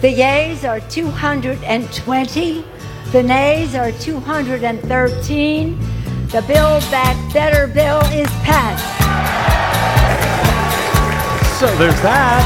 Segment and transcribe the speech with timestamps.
[0.00, 2.64] The yeas are 220.
[3.12, 5.78] The nays are 213.
[6.28, 8.80] The Build Back Better bill is passed.
[11.60, 12.40] So there's that.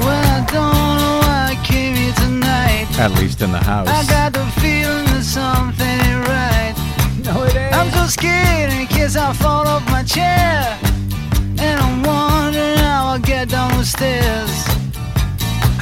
[0.00, 2.86] Well, I don't know why I came here tonight.
[2.98, 3.88] At least in the house.
[3.88, 6.74] I got the feeling that something ain't right.
[7.22, 7.74] No, it ain't.
[7.76, 10.78] I'm so scared in case I fall off my chair.
[11.58, 14.69] And I'm wondering how I'll get down the stairs.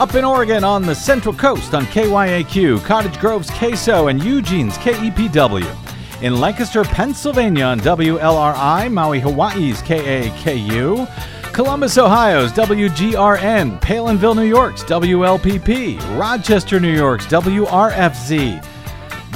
[0.00, 6.22] Up in Oregon on the Central Coast on KYAQ, Cottage Grove's KSO, and Eugene's KEPW.
[6.22, 11.52] In Lancaster, Pennsylvania on WLRI, Maui, Hawaii's KAKU.
[11.52, 18.64] Columbus, Ohio's WGRN, Palenville, New York's WLPP, Rochester, New York's WRFZ,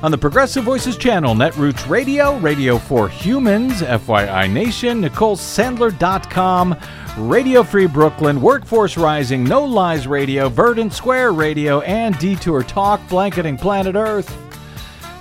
[0.00, 6.76] On the Progressive Voices channel, Netroots Radio, Radio for Humans, FYI Nation, NicoleSandler.com,
[7.16, 13.56] Radio Free Brooklyn, Workforce Rising, No Lies Radio, Verdant Square Radio, and Detour Talk, blanketing
[13.56, 14.30] planet Earth.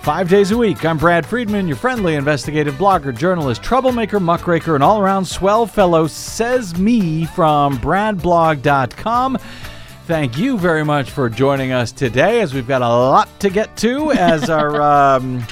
[0.04, 4.84] Five days a week, I'm Brad Friedman, your friendly investigative blogger, journalist, troublemaker, muckraker, and
[4.84, 9.40] all around swell fellow, says me from bradblog.com.
[10.08, 13.76] Thank you very much for joining us today as we've got a lot to get
[13.80, 14.82] to as our.
[14.82, 15.46] Um,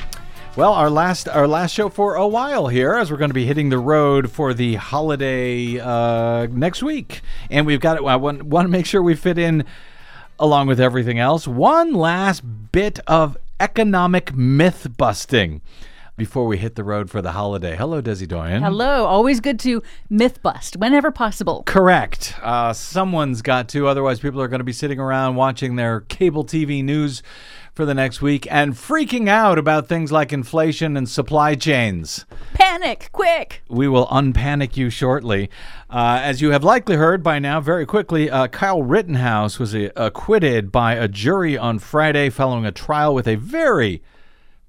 [0.55, 3.45] well, our last our last show for a while here, as we're going to be
[3.45, 7.19] hitting the road for the holiday uh, next week,
[7.49, 7.97] and we've got.
[7.97, 8.05] it.
[8.05, 9.65] I want, want to make sure we fit in,
[10.39, 12.41] along with everything else, one last
[12.71, 15.59] bit of economic myth busting
[16.17, 17.75] before we hit the road for the holiday.
[17.75, 18.61] Hello, Desi Doyen.
[18.63, 19.05] Hello.
[19.05, 21.63] Always good to myth bust whenever possible.
[21.65, 22.35] Correct.
[22.41, 26.45] Uh, someone's got to, otherwise, people are going to be sitting around watching their cable
[26.45, 27.21] TV news
[27.73, 32.25] for the next week and freaking out about things like inflation and supply chains.
[32.53, 33.63] Panic, quick.
[33.67, 35.49] We will unpanic you shortly.
[35.89, 39.89] Uh, as you have likely heard by now, very quickly, uh, Kyle Rittenhouse was uh,
[39.97, 44.01] acquitted by a jury on Friday following a trial with a very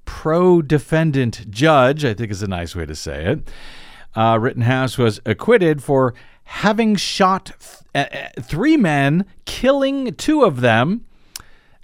[0.06, 3.50] pro defendant judge, I think is a nice way to say it.
[4.14, 7.52] Uh, Rittenhouse was acquitted for having shot
[7.94, 11.04] th- uh, three men, killing two of them.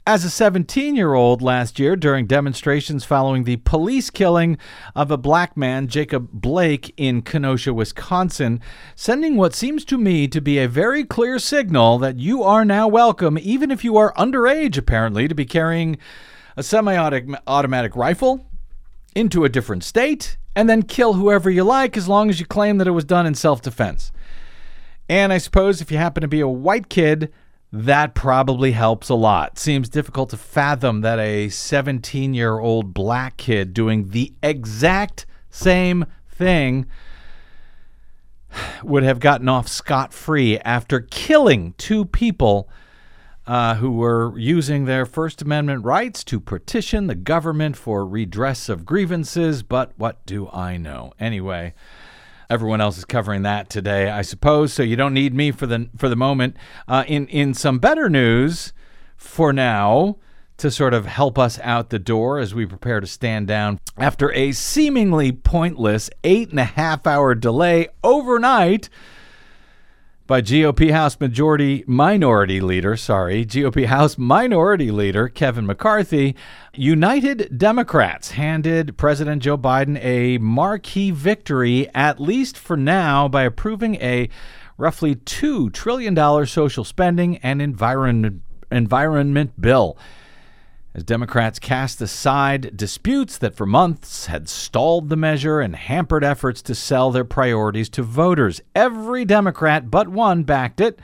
[0.05, 4.59] As a 17 year old last year during demonstrations following the police killing
[4.97, 8.61] of a black man, Jacob Blake, in Kenosha, Wisconsin,
[8.97, 12.88] sending what seems to me to be a very clear signal that you are now
[12.88, 15.99] welcome, even if you are underage, apparently, to be carrying
[16.56, 16.96] a semi
[17.46, 18.46] automatic rifle
[19.14, 22.78] into a different state and then kill whoever you like as long as you claim
[22.78, 24.12] that it was done in self defense.
[25.08, 27.32] And I suppose if you happen to be a white kid,
[27.72, 29.58] that probably helps a lot.
[29.58, 36.04] Seems difficult to fathom that a 17 year old black kid doing the exact same
[36.28, 36.86] thing
[38.82, 42.69] would have gotten off scot free after killing two people
[43.47, 48.84] uh, who were using their First Amendment rights to petition the government for redress of
[48.84, 49.62] grievances.
[49.62, 51.12] But what do I know?
[51.19, 51.75] Anyway.
[52.50, 54.75] Everyone else is covering that today, I suppose.
[54.75, 56.54] So you don't need me for the for the moment.
[56.86, 58.75] Uh, in in some better news,
[59.16, 60.19] for now,
[60.58, 64.32] to sort of help us out the door as we prepare to stand down after
[64.32, 68.88] a seemingly pointless eight and a half hour delay overnight
[70.32, 76.34] by GOP House Majority Minority Leader, sorry, GOP House Minority Leader Kevin McCarthy,
[76.73, 83.96] United Democrats handed President Joe Biden a marquee victory, at least for now, by approving
[83.96, 84.31] a
[84.79, 88.40] roughly $2 trillion social spending and environment,
[88.70, 89.99] environment bill
[90.94, 96.61] as Democrats cast aside disputes that for months had stalled the measure and hampered efforts
[96.62, 98.61] to sell their priorities to voters.
[98.75, 100.99] Every Democrat but one backed it,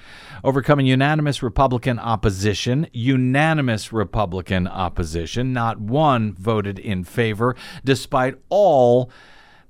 [0.44, 2.86] overcoming unanimous Republican opposition.
[2.92, 5.54] Unanimous Republican opposition.
[5.54, 9.10] Not one voted in favor, despite all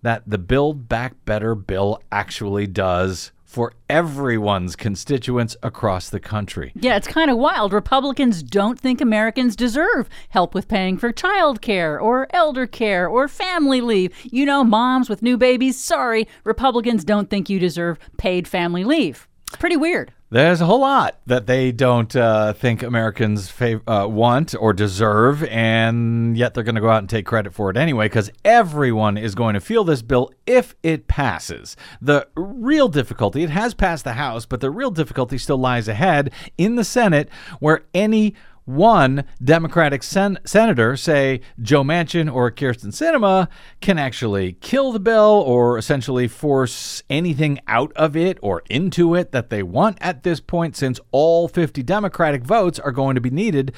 [0.03, 6.71] that the Build Back Better bill actually does for everyone's constituents across the country.
[6.77, 7.73] Yeah, it's kind of wild.
[7.73, 13.27] Republicans don't think Americans deserve help with paying for child care or elder care or
[13.27, 14.15] family leave.
[14.23, 19.27] You know, moms with new babies, sorry, Republicans don't think you deserve paid family leave.
[19.49, 20.13] It's pretty weird.
[20.31, 25.43] There's a whole lot that they don't uh, think Americans fav- uh, want or deserve,
[25.45, 29.17] and yet they're going to go out and take credit for it anyway because everyone
[29.17, 31.77] is going to feel this bill if it passes.
[32.03, 36.31] The real difficulty, it has passed the House, but the real difficulty still lies ahead
[36.59, 38.35] in the Senate where any
[38.69, 43.49] one Democratic sen- senator, say Joe Manchin or Kyrsten Sinema,
[43.81, 49.33] can actually kill the bill or essentially force anything out of it or into it
[49.33, 53.31] that they want at this point, since all 50 Democratic votes are going to be
[53.31, 53.73] needed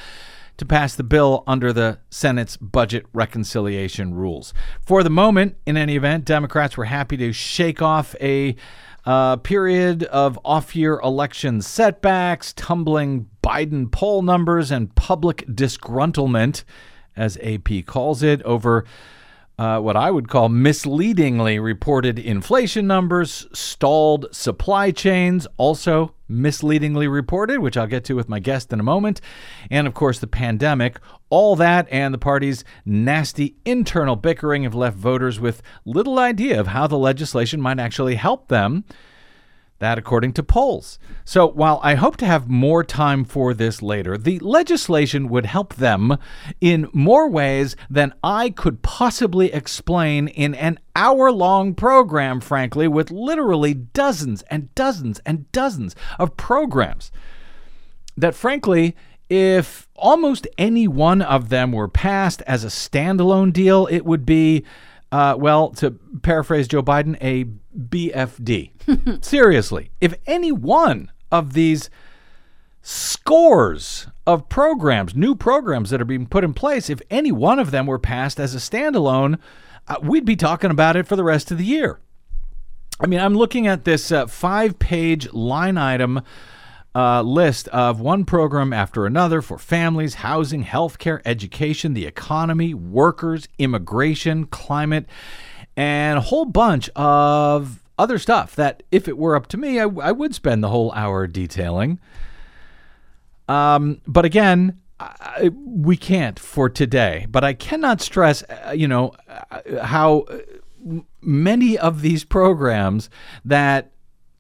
[0.57, 4.53] to pass the bill under the Senate's budget reconciliation rules.
[4.85, 8.57] For the moment, in any event, Democrats were happy to shake off a
[9.05, 16.65] uh, period of off year election setbacks, tumbling Biden poll numbers, and public disgruntlement,
[17.17, 18.85] as AP calls it, over
[19.61, 27.59] uh, what I would call misleadingly reported inflation numbers, stalled supply chains, also misleadingly reported,
[27.59, 29.21] which I'll get to with my guest in a moment,
[29.71, 30.99] and of course the pandemic.
[31.29, 36.69] All that and the party's nasty internal bickering have left voters with little idea of
[36.69, 38.87] how the legislation might actually help them.
[39.81, 40.99] That, according to polls.
[41.25, 45.77] So, while I hope to have more time for this later, the legislation would help
[45.77, 46.19] them
[46.61, 53.11] in more ways than I could possibly explain in an hour long program, frankly, with
[53.11, 57.11] literally dozens and dozens and dozens of programs.
[58.19, 58.95] That, frankly,
[59.31, 64.63] if almost any one of them were passed as a standalone deal, it would be,
[65.11, 69.25] uh, well, to paraphrase Joe Biden, a BFD.
[69.25, 71.91] Seriously, if any one of these
[72.83, 77.71] scores of programs, new programs that are being put in place, if any one of
[77.71, 79.39] them were passed as a standalone,
[79.89, 82.01] uh, we'd be talking about it for the rest of the year.
[83.01, 86.23] I mean, I'm looking at this uh, five page line item
[86.95, 93.49] uh, list of one program after another for families, housing, healthcare, education, the economy, workers,
[93.59, 95.07] immigration, climate,
[95.77, 99.85] and a whole bunch of other stuff that, if it were up to me, I,
[99.85, 101.99] I would spend the whole hour detailing.
[103.49, 107.27] Um, but again, I, we can't for today.
[107.29, 110.27] But I cannot stress, uh, you know, uh, how
[111.21, 113.11] many of these programs
[113.45, 113.93] that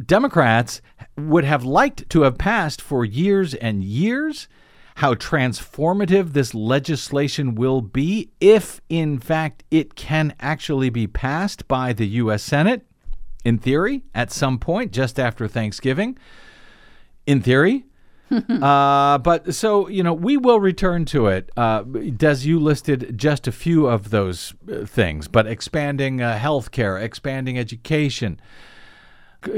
[0.05, 0.81] Democrats
[1.17, 4.49] would have liked to have passed for years and years.
[5.01, 11.95] How transformative this legislation will be if, in fact, it can actually be passed by
[11.95, 12.43] the U.S.
[12.43, 12.85] Senate,
[13.43, 16.19] in theory, at some point just after Thanksgiving.
[17.25, 17.87] In theory,
[18.31, 21.49] uh, but so you know, we will return to it.
[21.57, 27.03] Uh, Des, you listed just a few of those uh, things, but expanding uh, healthcare,
[27.03, 28.39] expanding education,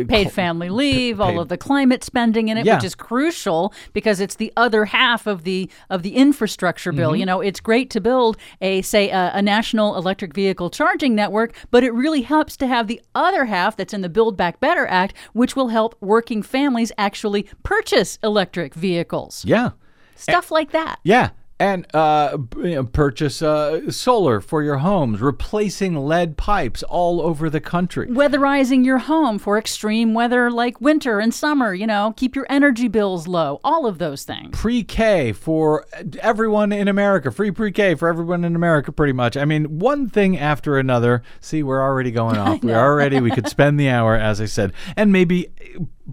[0.09, 2.77] paid family leave, all of the climate spending in it, Yeah.
[2.77, 7.11] which is crucial because it's the other half of the of the infrastructure bill.
[7.11, 7.21] Mm-hmm.
[7.21, 11.55] You know, it's great to build a say a, a national electric vehicle charging network,
[11.71, 14.87] but it really helps to have the other half that's in the Build Back Better
[14.87, 19.45] Act, which will help working families actually purchase electric vehicles.
[19.45, 19.71] yeah,
[20.17, 21.01] Stuff like that.
[21.03, 21.31] Yeah.
[21.63, 27.49] And uh, you know, purchase uh, solar for your homes, replacing lead pipes all over
[27.49, 28.09] the country.
[28.09, 32.89] Weatherizing your home for extreme weather like winter and summer, you know, keep your energy
[32.89, 34.59] bills low, all of those things.
[34.59, 35.87] Pre K for
[36.19, 39.37] everyone in America, free pre K for everyone in America, pretty much.
[39.37, 41.23] I mean, one thing after another.
[41.41, 42.65] See, we're already going off.
[42.65, 45.53] We're already, we could spend the hour, as I said, and maybe,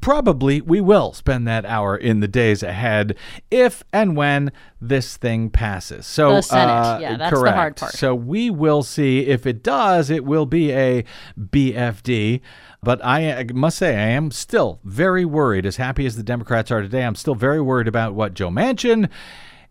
[0.01, 3.15] probably, we will spend that hour in the days ahead
[3.50, 6.05] if and when this thing passes.
[6.05, 6.72] So, The Senate.
[6.72, 7.93] uh, Yeah, that's the hard part.
[7.93, 10.10] So we will see if it does.
[10.10, 11.03] It will be a
[11.39, 12.41] BFD.
[12.81, 15.65] But I, I must say, I am still very worried.
[15.65, 19.10] As happy as the Democrats are today, I'm still very worried about what Joe Manchin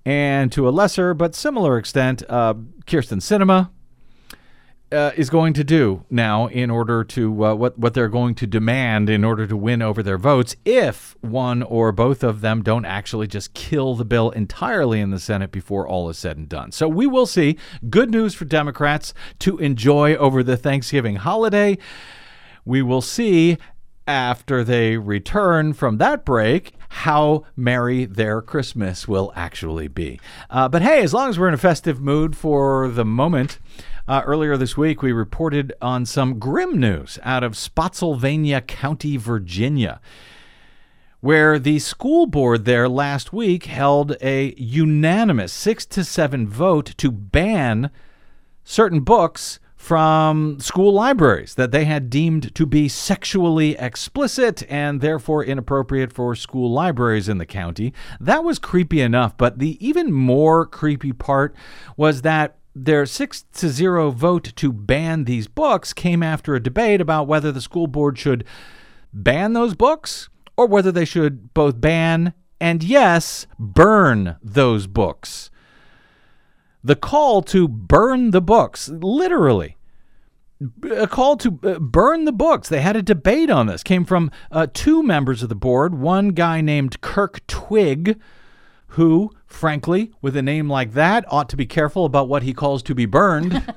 [0.04, 2.54] and to a lesser but similar extent, uh,
[2.86, 3.70] Kyrsten Sinema
[4.90, 8.46] uh, is going to do now in order to uh, what what they're going to
[8.46, 12.84] demand in order to win over their votes if one or both of them don't
[12.84, 16.72] actually just kill the bill entirely in the Senate before all is said and done.
[16.72, 17.58] So we will see.
[17.90, 21.76] Good news for Democrats to enjoy over the Thanksgiving holiday.
[22.64, 23.58] We will see
[24.06, 30.18] after they return from that break how merry their Christmas will actually be.
[30.48, 33.58] Uh, but hey, as long as we're in a festive mood for the moment,
[34.08, 40.00] Uh, earlier this week, we reported on some grim news out of Spotsylvania County, Virginia,
[41.20, 47.12] where the school board there last week held a unanimous six to seven vote to
[47.12, 47.90] ban
[48.64, 55.44] certain books from school libraries that they had deemed to be sexually explicit and therefore
[55.44, 57.92] inappropriate for school libraries in the county.
[58.18, 61.54] That was creepy enough, but the even more creepy part
[61.96, 67.00] was that their 6 to 0 vote to ban these books came after a debate
[67.00, 68.44] about whether the school board should
[69.12, 75.50] ban those books or whether they should both ban and yes, burn those books
[76.82, 79.76] the call to burn the books, literally.
[80.90, 82.68] A call to uh, burn the books.
[82.68, 83.84] They had a debate on this.
[83.84, 85.94] Came from uh, two members of the board.
[85.94, 88.18] One guy named Kirk Twigg,
[88.88, 92.82] who, frankly, with a name like that, ought to be careful about what he calls
[92.84, 93.74] to be burned.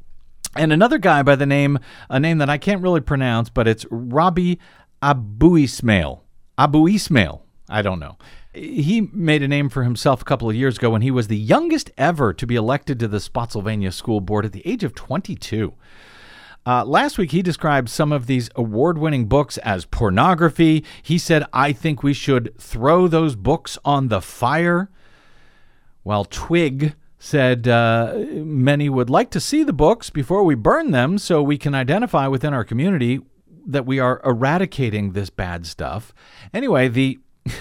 [0.56, 1.78] and another guy by the name,
[2.10, 4.60] a name that I can't really pronounce, but it's Robbie
[5.00, 6.22] Abu Ismail.
[6.58, 7.42] Abu Ismail.
[7.68, 8.18] I don't know
[8.56, 11.36] he made a name for himself a couple of years ago when he was the
[11.36, 15.74] youngest ever to be elected to the Spotsylvania School Board at the age of 22.
[16.66, 20.84] Uh, last week, he described some of these award winning books as pornography.
[21.00, 24.90] He said, I think we should throw those books on the fire.
[26.02, 31.18] While Twigg said, uh, many would like to see the books before we burn them
[31.18, 33.20] so we can identify within our community
[33.64, 36.12] that we are eradicating this bad stuff.
[36.52, 37.18] Anyway, the.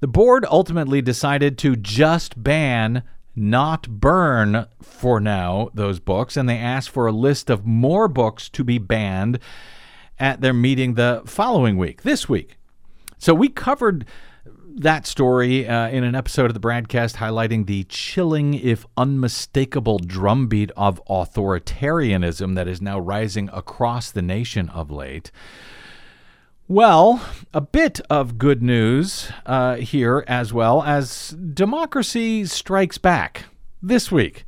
[0.00, 3.02] The board ultimately decided to just ban,
[3.40, 8.48] not burn for now, those books, and they asked for a list of more books
[8.50, 9.38] to be banned
[10.18, 12.58] at their meeting the following week, this week.
[13.18, 14.04] So we covered
[14.76, 20.70] that story uh, in an episode of the broadcast highlighting the chilling, if unmistakable, drumbeat
[20.76, 25.30] of authoritarianism that is now rising across the nation of late.
[26.70, 27.20] Well,
[27.52, 33.46] a bit of good news uh, here as well as democracy strikes back
[33.82, 34.44] this week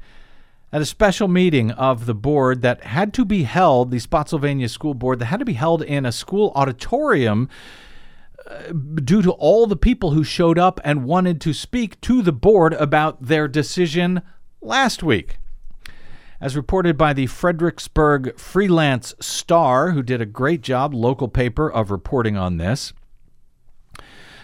[0.73, 4.95] at a special meeting of the board that had to be held, the Spotsylvania School
[4.95, 7.49] Board, that had to be held in a school auditorium
[8.47, 12.31] uh, due to all the people who showed up and wanted to speak to the
[12.31, 14.23] board about their decision
[14.61, 15.39] last week.
[16.43, 21.93] As reported by the Fredericksburg Freelance Star, who did a great job, local paper, of
[21.93, 22.93] reporting on this.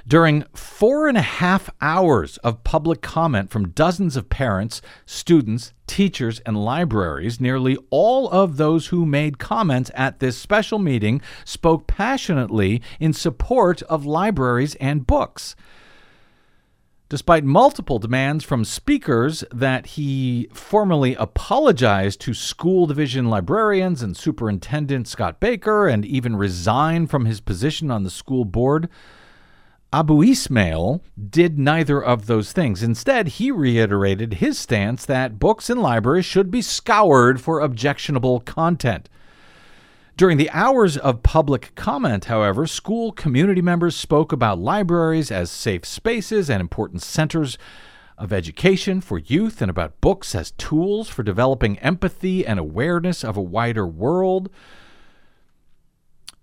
[0.07, 6.39] During four and a half hours of public comment from dozens of parents, students, teachers,
[6.47, 12.81] and libraries, nearly all of those who made comments at this special meeting spoke passionately
[13.01, 15.57] in support of libraries and books.
[17.11, 25.09] Despite multiple demands from speakers that he formally apologize to school division librarians and Superintendent
[25.09, 28.91] Scott Baker and even resign from his position on the school board,
[29.91, 32.83] Abu Ismail did neither of those things.
[32.83, 39.09] Instead, he reiterated his stance that books and libraries should be scoured for objectionable content.
[40.19, 45.87] During the hours of public comment, however, school community members spoke about libraries as safe
[45.87, 47.57] spaces and important centers
[48.19, 53.37] of education for youth and about books as tools for developing empathy and awareness of
[53.37, 54.51] a wider world.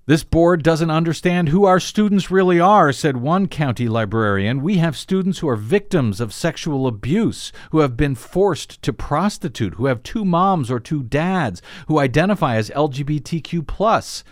[0.08, 4.62] This board doesn't understand who our students really are, said one county librarian.
[4.62, 9.76] We have students who are victims of sexual abuse, who have been forced to prostitute,
[9.76, 14.24] who have two moms or two dads, who identify as LGBTQ,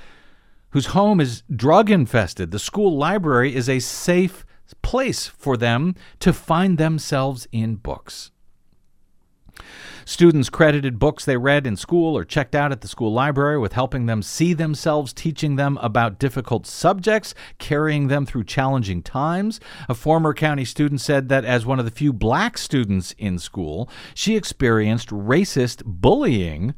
[0.70, 2.51] whose home is drug infested.
[2.51, 4.46] The school library is a safe
[4.84, 8.30] place for them to find themselves in books.
[10.05, 13.74] Students credited books they read in school or checked out at the school library with
[13.74, 19.60] helping them see themselves, teaching them about difficult subjects, carrying them through challenging times.
[19.88, 23.89] A former county student said that as one of the few black students in school,
[24.13, 26.74] she experienced racist bullying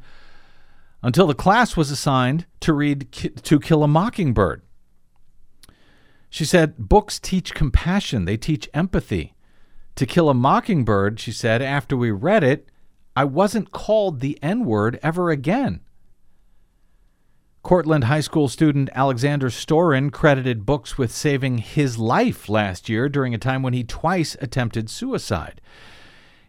[1.02, 4.62] until the class was assigned to read To Kill a Mockingbird.
[6.30, 9.34] She said, Books teach compassion, they teach empathy.
[9.96, 12.68] To Kill a Mockingbird, she said, after we read it,
[13.16, 15.80] I wasn't called the N word ever again.
[17.62, 23.34] Courtland High School student Alexander Storin credited books with saving his life last year during
[23.34, 25.60] a time when he twice attempted suicide.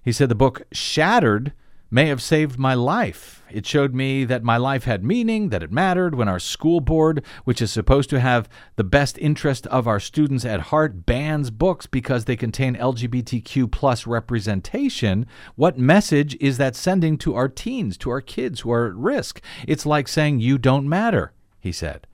[0.03, 1.53] He said the book shattered
[1.89, 3.43] may have saved my life.
[3.49, 7.23] It showed me that my life had meaning, that it mattered when our school board,
[7.45, 11.85] which is supposed to have the best interest of our students at heart, bans books
[11.85, 15.25] because they contain LGBTQ plus representation.
[15.55, 19.41] What message is that sending to our teens, to our kids who are at risk?
[19.67, 22.05] It's like saying you don't matter, he said.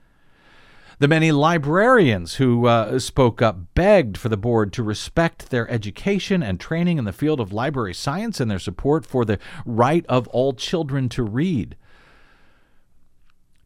[0.98, 6.42] The many librarians who uh, spoke up begged for the board to respect their education
[6.42, 10.28] and training in the field of library science and their support for the right of
[10.28, 11.76] all children to read.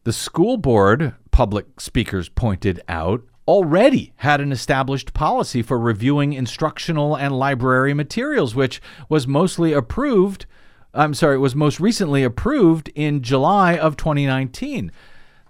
[0.05, 7.15] The school board, public speakers pointed out, already had an established policy for reviewing instructional
[7.15, 10.47] and library materials, which was mostly approved.
[10.93, 14.91] I'm sorry, it was most recently approved in July of 2019.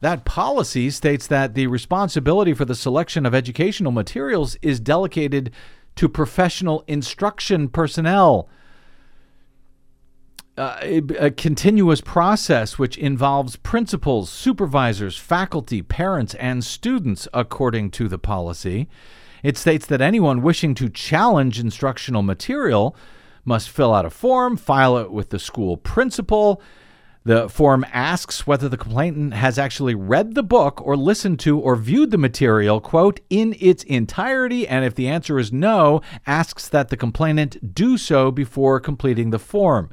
[0.02, 5.52] That policy states that the responsibility for the selection of educational materials is delegated
[5.96, 8.48] to professional instruction personnel.
[10.58, 18.08] Uh, a, a continuous process which involves principals, supervisors, faculty, parents, and students, according to
[18.08, 18.88] the policy.
[19.42, 22.96] It states that anyone wishing to challenge instructional material
[23.46, 26.62] must fill out a form, file it with the school principal,
[27.26, 31.76] the form asks whether the complainant has actually read the book or listened to or
[31.76, 36.90] viewed the material, quote, in its entirety, and if the answer is no, asks that
[36.90, 39.90] the complainant do so before completing the form.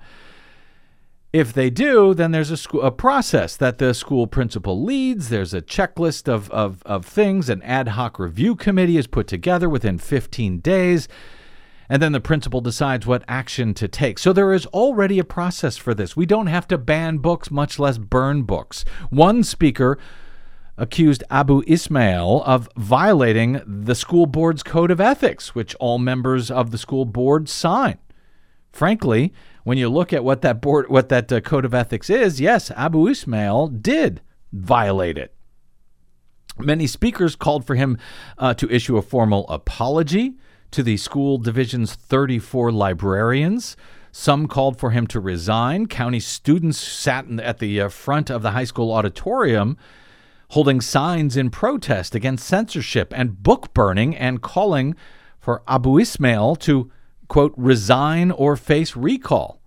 [1.33, 5.28] If they do, then there's a, school, a process that the school principal leads.
[5.28, 7.50] There's a checklist of, of, of things.
[7.50, 11.09] An ad hoc review committee is put together within 15 days
[11.88, 14.19] and then the principal decides what action to take.
[14.19, 16.16] So there is already a process for this.
[16.16, 18.85] We don't have to ban books, much less burn books.
[19.11, 19.99] One speaker
[20.78, 26.71] accused Abu Ismail of violating the school board's code of ethics, which all members of
[26.71, 27.99] the school board sign.
[28.73, 29.33] Frankly,
[29.64, 32.71] when you look at what that board, what that uh, code of ethics is, yes,
[32.73, 34.21] Abu Ismail did
[34.52, 35.35] violate it.
[36.59, 37.99] Many speakers called for him
[38.38, 40.37] uh, to issue a formal apology
[40.70, 43.76] to the school division's 34 librarians.
[44.12, 45.87] Some called for him to resign.
[45.87, 49.76] County students sat at the uh, front of the high school auditorium
[50.50, 54.94] holding signs in protest against censorship and book burning and calling
[55.38, 56.90] for Abu Ismail to,
[57.29, 59.61] quote, resign or face recall.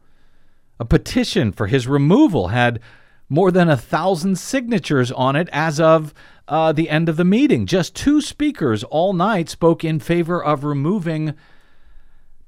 [0.79, 2.79] A petition for his removal had
[3.27, 6.13] more than a thousand signatures on it as of
[6.49, 7.65] uh, the end of the meeting.
[7.65, 11.35] Just two speakers all night spoke in favor of removing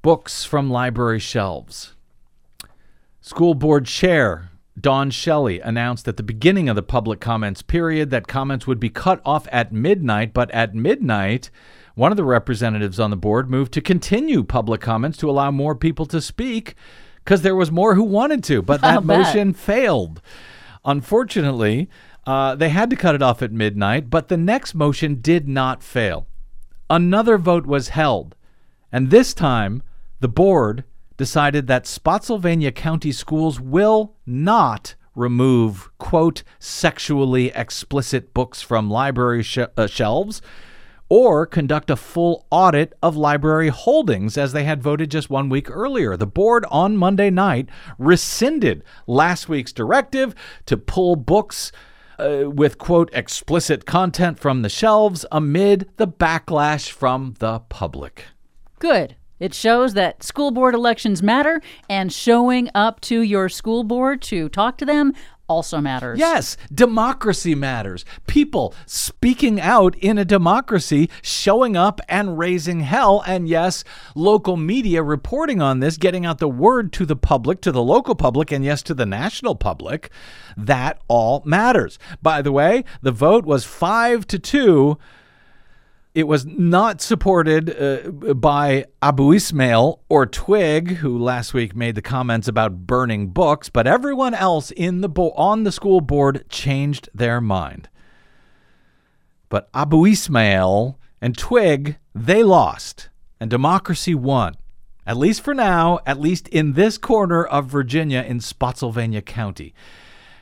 [0.01, 1.93] books from library shelves.
[3.21, 8.27] School board chair Don Shelley announced at the beginning of the public comments period that
[8.27, 11.51] comments would be cut off at midnight, but at midnight,
[11.93, 15.75] one of the representatives on the board moved to continue public comments to allow more
[15.75, 16.75] people to speak
[17.23, 20.21] because there was more who wanted to, but that motion failed.
[20.83, 21.89] Unfortunately,
[22.25, 25.83] uh, they had to cut it off at midnight, but the next motion did not
[25.83, 26.27] fail.
[26.89, 28.35] Another vote was held,
[28.91, 29.81] and this time
[30.19, 30.83] the board
[31.17, 39.59] decided that Spotsylvania County schools will not remove, quote, sexually explicit books from library sh-
[39.77, 40.41] uh, shelves
[41.09, 45.69] or conduct a full audit of library holdings as they had voted just one week
[45.69, 46.15] earlier.
[46.15, 50.33] The board on Monday night rescinded last week's directive
[50.67, 51.73] to pull books
[52.21, 58.25] uh, with, quote, explicit content from the shelves amid the backlash from the public.
[58.79, 59.15] Good.
[59.39, 64.49] It shows that school board elections matter, and showing up to your school board to
[64.49, 65.13] talk to them
[65.51, 66.17] also matters.
[66.17, 68.05] Yes, democracy matters.
[68.27, 73.23] People speaking out in a democracy, showing up and raising hell.
[73.27, 73.83] And yes,
[74.15, 78.15] local media reporting on this, getting out the word to the public, to the local
[78.15, 80.09] public, and yes, to the national public.
[80.57, 81.99] That all matters.
[82.21, 84.97] By the way, the vote was five to two
[86.13, 92.01] it was not supported uh, by Abu Ismail or Twigg, who last week made the
[92.01, 97.09] comments about burning books, but everyone else in the bo- on the school board changed
[97.13, 97.87] their mind.
[99.47, 104.55] But Abu Ismail and Twigg, they lost, and democracy won.
[105.05, 109.73] At least for now, at least in this corner of Virginia in Spotsylvania County.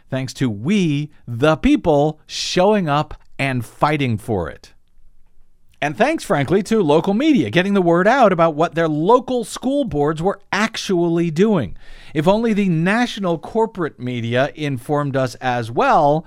[0.09, 4.73] Thanks to we, the people, showing up and fighting for it.
[5.81, 9.85] And thanks, frankly, to local media getting the word out about what their local school
[9.85, 11.77] boards were actually doing.
[12.13, 16.25] If only the national corporate media informed us as well,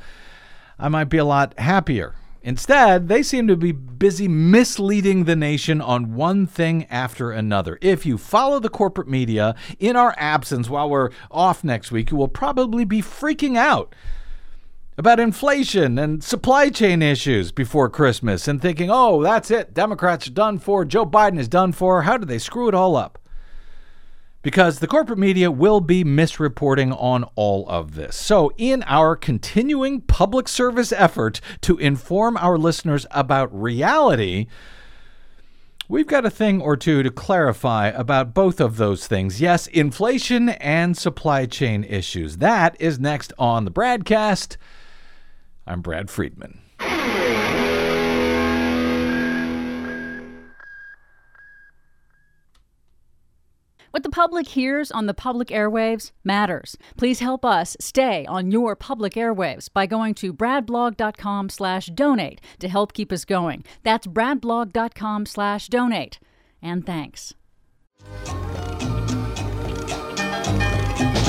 [0.79, 2.15] I might be a lot happier.
[2.45, 7.79] Instead, they seem to be busy misleading the nation on one thing after another.
[7.81, 12.17] If you follow the corporate media in our absence while we're off next week, you
[12.17, 13.95] will probably be freaking out
[14.99, 19.75] about inflation and supply chain issues before Christmas and thinking, oh, that's it.
[19.75, 20.85] Democrats are done for.
[20.85, 22.03] Joe Biden is done for.
[22.03, 23.19] How did they screw it all up?
[24.43, 28.17] because the corporate media will be misreporting on all of this.
[28.17, 34.47] So, in our continuing public service effort to inform our listeners about reality,
[35.89, 39.41] we've got a thing or two to clarify about both of those things.
[39.41, 42.39] Yes, inflation and supply chain issues.
[42.39, 44.57] That is next on the BradCast.
[45.67, 46.61] I'm Brad Friedman.
[53.93, 56.79] What the public hears on the public airwaves matters.
[56.97, 62.69] Please help us stay on your public airwaves by going to bradblog.com slash donate to
[62.71, 63.65] help keep us going.
[63.83, 66.19] That's bradblog.com slash donate.
[66.63, 67.35] And thanks.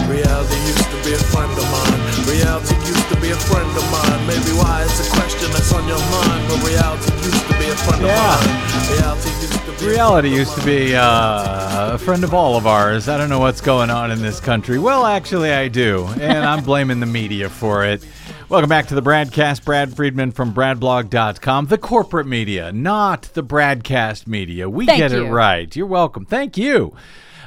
[0.09, 2.01] Reality used to be a friend of mine.
[2.27, 4.27] Reality used to be a friend of mine.
[4.27, 7.75] Maybe why it's a question that's on your mind, but reality used to be a
[7.75, 8.37] friend Yeah.
[8.37, 8.97] of mine.
[8.97, 13.09] Reality used to be Reality used to be uh, a friend of all of ours.
[13.09, 14.77] I don't know what's going on in this country.
[14.79, 18.05] Well, actually, I do, and I'm blaming the media for it.
[18.49, 19.65] Welcome back to the broadcast.
[19.65, 21.67] Brad Friedman from BradBlog.com.
[21.67, 24.69] The corporate media, not the broadcast media.
[24.69, 25.25] We Thank get you.
[25.25, 25.73] it right.
[25.75, 26.25] You're welcome.
[26.25, 26.93] Thank you.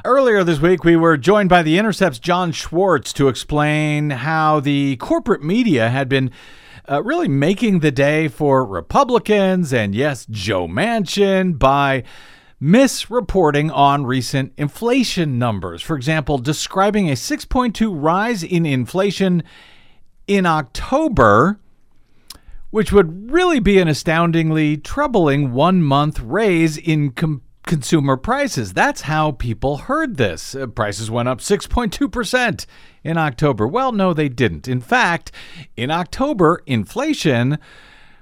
[0.06, 4.94] Earlier this week, we were joined by The Intercept's Jon Schwarz to explain how the
[4.98, 6.30] corporate media had been
[6.88, 12.04] uh, really making the day for Republicans and, yes, Joe Manchin by
[12.62, 15.82] misreporting on recent inflation numbers.
[15.82, 19.42] For example, describing a 6.2 rise in inflation
[20.28, 21.58] in October,
[22.70, 28.72] which would really be an astoundingly troubling one month raise in com- consumer prices.
[28.72, 30.54] That's how people heard this.
[30.54, 32.66] Uh, prices went up 6.2%
[33.04, 33.68] in October.
[33.68, 34.66] Well, no, they didn't.
[34.66, 35.30] In fact,
[35.76, 37.58] in October, inflation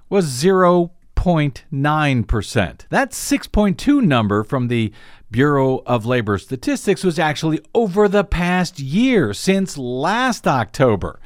[0.08, 2.88] was 0.9%.
[2.88, 4.92] That 6.2 number from the
[5.30, 11.20] Bureau of Labor Statistics was actually over the past year since last October.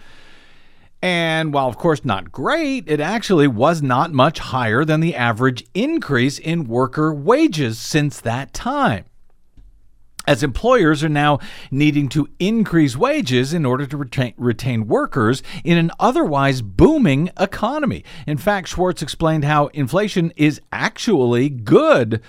[1.00, 5.64] And while, of course, not great, it actually was not much higher than the average
[5.72, 9.04] increase in worker wages since that time.
[10.26, 11.38] As employers are now
[11.70, 18.04] needing to increase wages in order to retain, retain workers in an otherwise booming economy.
[18.26, 22.20] In fact, Schwarz explained how inflation is actually good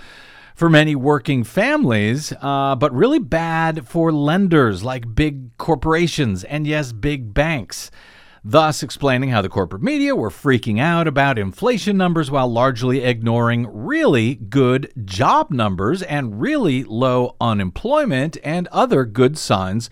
[0.56, 6.94] for many working families, uh, but really bad for lenders like big corporations and, yes,
[6.94, 7.92] big banks
[8.44, 13.68] thus explaining how the corporate media were freaking out about inflation numbers while largely ignoring
[13.70, 19.90] really good job numbers and really low unemployment and other good signs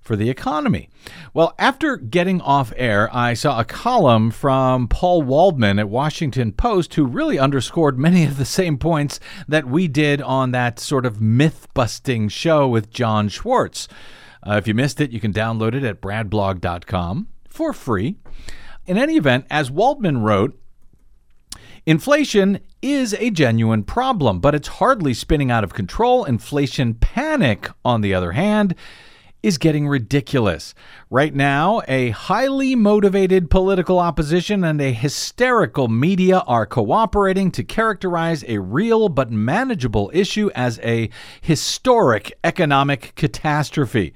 [0.00, 0.88] for the economy.
[1.34, 6.94] Well, after getting off air, I saw a column from Paul Waldman at Washington Post
[6.94, 11.20] who really underscored many of the same points that we did on that sort of
[11.20, 13.88] myth busting show with Jon Schwarz.
[14.46, 18.16] Uh, if you missed it, you can download it at bradblog.com for free.
[18.84, 20.60] In any event, as Waldman wrote,
[21.86, 26.24] Inflation is a genuine problem, but it's hardly spinning out of control.
[26.24, 28.74] Inflation panic, on the other hand,
[29.42, 30.74] is getting ridiculous.
[31.08, 38.44] Right now, a highly motivated political opposition and a hysterical media are cooperating to characterize
[38.48, 41.08] a real but manageable issue as a
[41.40, 44.12] historic economic catastrophe.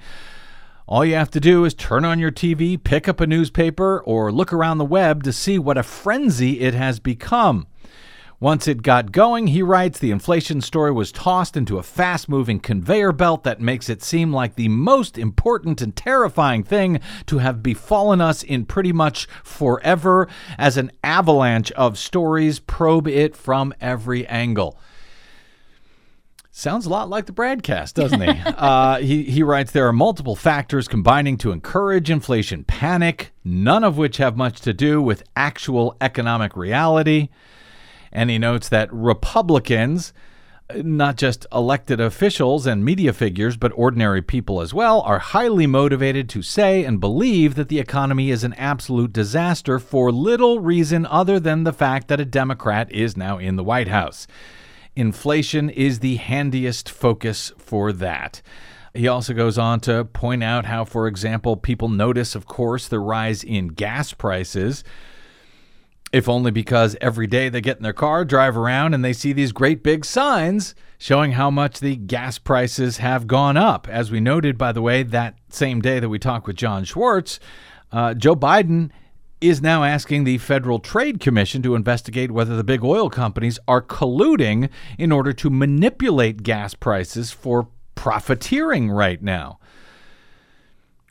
[0.90, 4.32] All you have to do is turn on your TV, pick up a newspaper, or
[4.32, 7.68] look around the web to see what a frenzy it has become.
[8.40, 12.58] Once it got going, he writes, the inflation story was tossed into a fast moving
[12.58, 17.62] conveyor belt that makes it seem like the most important and terrifying thing to have
[17.62, 20.26] befallen us in pretty much forever
[20.58, 24.76] as an avalanche of stories probe it from every angle.
[26.52, 28.28] Sounds a lot like the broadcast, doesn't he?
[28.46, 29.22] uh, he?
[29.22, 34.36] He writes there are multiple factors combining to encourage inflation panic, none of which have
[34.36, 37.28] much to do with actual economic reality.
[38.10, 40.12] And he notes that Republicans,
[40.74, 46.28] not just elected officials and media figures, but ordinary people as well, are highly motivated
[46.30, 51.38] to say and believe that the economy is an absolute disaster for little reason other
[51.38, 54.26] than the fact that a Democrat is now in the White House.
[55.00, 58.42] Inflation is the handiest focus for that.
[58.92, 62.98] He also goes on to point out how, for example, people notice, of course, the
[62.98, 64.84] rise in gas prices.
[66.12, 69.32] if only because every day they get in their car, drive around, and they see
[69.32, 73.88] these great big signs showing how much the gas prices have gone up.
[73.88, 77.38] As we noted, by the way, that same day that we talked with Jon Schwarz,
[77.92, 78.90] uh, Joe Biden
[79.40, 83.80] is now asking the Federal Trade Commission to investigate whether the big oil companies are
[83.80, 89.58] colluding in order to manipulate gas prices for profiteering right now.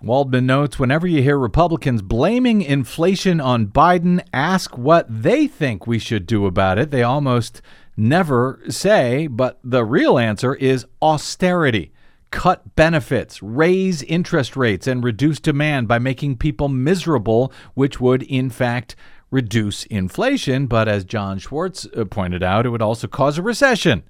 [0.01, 5.99] Waldman notes whenever you hear Republicans blaming inflation on Biden, ask what they think we
[5.99, 6.89] should do about it.
[6.89, 7.61] They almost
[7.97, 11.91] never say, but the real answer is austerity.
[12.31, 18.49] Cut benefits, raise interest rates, and reduce demand by making people miserable, which would, in
[18.49, 18.95] fact,
[19.31, 20.67] reduce inflation.
[20.67, 24.03] But as Jon Schwarz uh, pointed out, it would also cause a recession.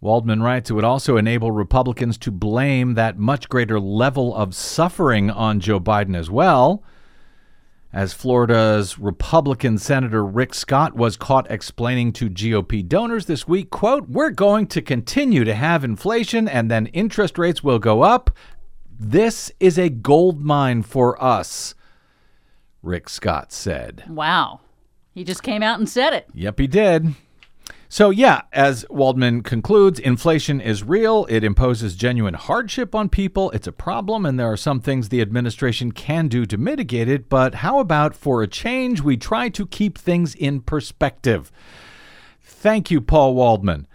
[0.00, 5.30] Waldman writes it would also enable Republicans to blame that much greater level of suffering
[5.30, 6.82] on Joe Biden as well.
[7.92, 14.08] As Florida's Republican Senator Rick Scott was caught explaining to GOP donors this week, quote,
[14.08, 18.30] "We're going to continue to have inflation and then interest rates will go up.
[18.98, 21.74] This is a gold mine for us."
[22.82, 24.04] Rick Scott said.
[24.08, 24.60] Wow.
[25.12, 26.26] He just came out and said it.
[26.32, 27.14] Yep, he did.
[27.92, 31.26] So, yeah, as Waldman concludes, inflation is real.
[31.28, 33.50] It imposes genuine hardship on people.
[33.50, 37.28] It's a problem, and there are some things the administration can do to mitigate it.
[37.28, 41.52] But how about for a change, we try to keep things in perspective?
[42.40, 43.86] Thank you, Paul Waldman.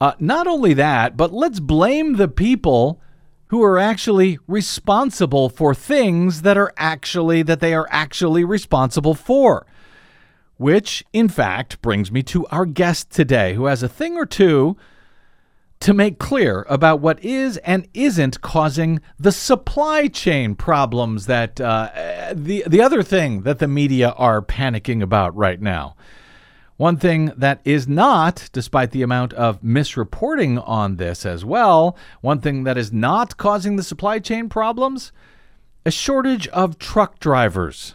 [0.00, 3.00] Uh, not only that, but let's blame the people
[3.48, 9.66] who are actually responsible for things that are actually that they are actually responsible for.
[10.56, 14.76] Which, in fact, brings me to our guest today, who has a thing or two
[15.80, 21.90] to make clear about what is and isn't causing the supply chain problems that uh,
[22.32, 25.94] the the other thing that the media are panicking about right now.
[26.76, 32.40] One thing that is not, despite the amount of misreporting on this as well, one
[32.40, 35.12] thing that is not causing the supply chain problems,
[35.86, 37.94] a shortage of truck drivers.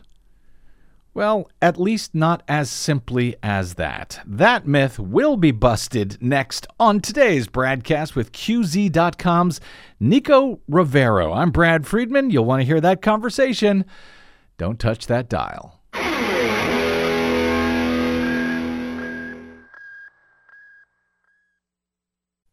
[1.19, 4.21] Well, at least not as simply as that.
[4.25, 9.59] That myth will be busted next on today's broadcast with QZ.com's
[9.99, 11.33] Nico Rivero.
[11.33, 12.29] I'm Brad Friedman.
[12.29, 13.83] You'll want to hear that conversation.
[14.57, 15.81] Don't touch that dial.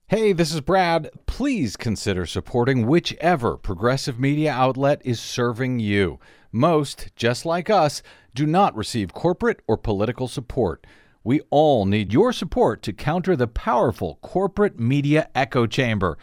[0.08, 1.10] Hey, this is Brad.
[1.26, 6.18] Please consider supporting whichever progressive media outlet is serving you.
[6.56, 8.02] Most, just like us,
[8.34, 10.86] do not receive corporate or political support.
[11.22, 16.16] We all need your support to counter the powerful corporate media echo chamber.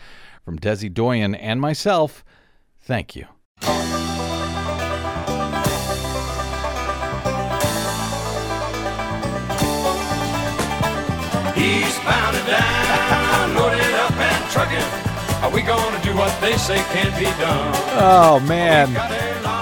[0.44, 2.26] From Desi Doyen and myself,
[2.82, 3.28] thank you.
[12.36, 15.44] And down, loaded up and trucking.
[15.44, 17.74] Are we gonna what they say can't be done?
[17.96, 18.90] Oh, man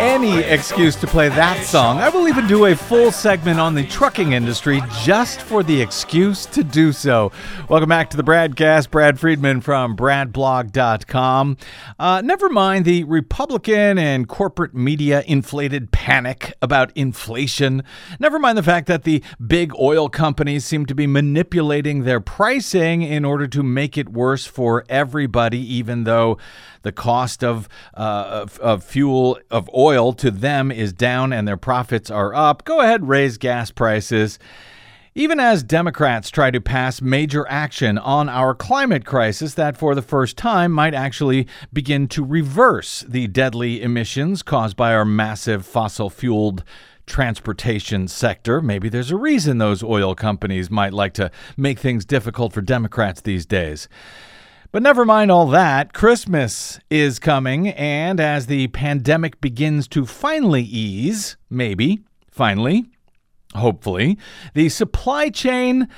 [0.01, 1.99] any excuse to play that song.
[1.99, 6.47] I will even do a full segment on the trucking industry just for the excuse
[6.47, 7.31] to do so.
[7.69, 8.89] Welcome back to the broadcast.
[8.89, 11.55] Brad Friedman from BradBlog.com.
[11.99, 17.83] Uh, never mind the Republican and corporate media inflated panic about inflation.
[18.19, 23.03] Never mind the fact that the big oil companies seem to be manipulating their pricing
[23.03, 26.39] in order to make it worse for everybody, even though
[26.84, 31.58] the cost of, uh, of, of fuel, of oil to them is down and their
[31.58, 32.63] profits are up.
[32.65, 34.39] Go ahead, raise gas prices.
[35.13, 40.01] Even as Democrats try to pass major action on our climate crisis that for the
[40.01, 46.10] first time might actually begin to reverse the deadly emissions caused by our massive fossil
[46.10, 46.63] fueled
[47.06, 48.62] transportation sector.
[48.62, 53.19] Maybe there's a reason those oil companies might like to make things difficult for Democrats
[53.19, 53.89] these days.
[54.71, 55.91] But never mind all that.
[55.91, 62.86] Christmas is coming, and as the pandemic begins to finally ease, maybe, finally,
[63.53, 64.17] hopefully,
[64.53, 65.89] the supply chain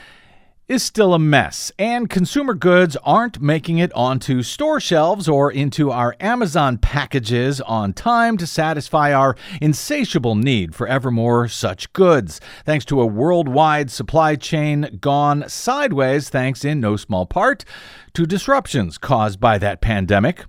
[0.67, 5.91] is still a mess, and consumer goods aren't making it onto store shelves or into
[5.91, 12.39] our Amazon packages on time to satisfy our insatiable need for ever more such goods,
[12.65, 17.65] thanks to a worldwide supply chain gone sideways, thanks in no small part
[18.13, 20.45] to disruptions caused by that pandemic.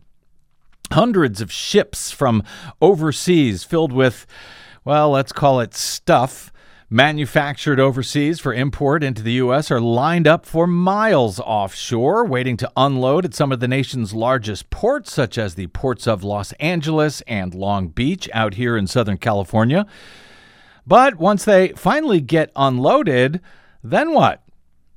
[0.92, 2.44] Hundreds of ships from
[2.80, 4.26] overseas filled with,
[4.84, 6.52] well, let's call it stuff
[6.94, 9.68] manufactured overseas for import into the U.S.
[9.68, 14.70] are lined up for miles offshore, waiting to unload at some of the nation's largest
[14.70, 19.18] ports, such as the ports of Los Angeles and Long Beach out here in Southern
[19.18, 19.86] California.
[20.86, 23.40] But once they finally get unloaded,
[23.82, 24.44] then what?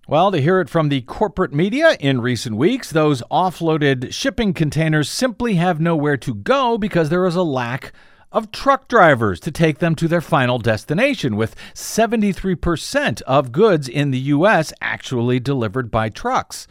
[0.07, 5.09] Well, to hear it from the corporate media in recent weeks, those offloaded shipping containers
[5.09, 7.91] simply have nowhere to go because there is a lack
[8.37, 14.11] of truck drivers to take them to their final destination, with 73% of goods in
[14.11, 14.71] the U.S.
[14.79, 16.67] actually delivered by trucks.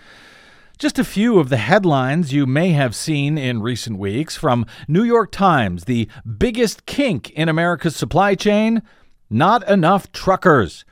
[0.79, 5.03] Just a few of the headlines you may have seen in recent weeks from New
[5.03, 8.83] York Times The biggest kink in America's supply chain?
[9.29, 10.85] Not enough truckers.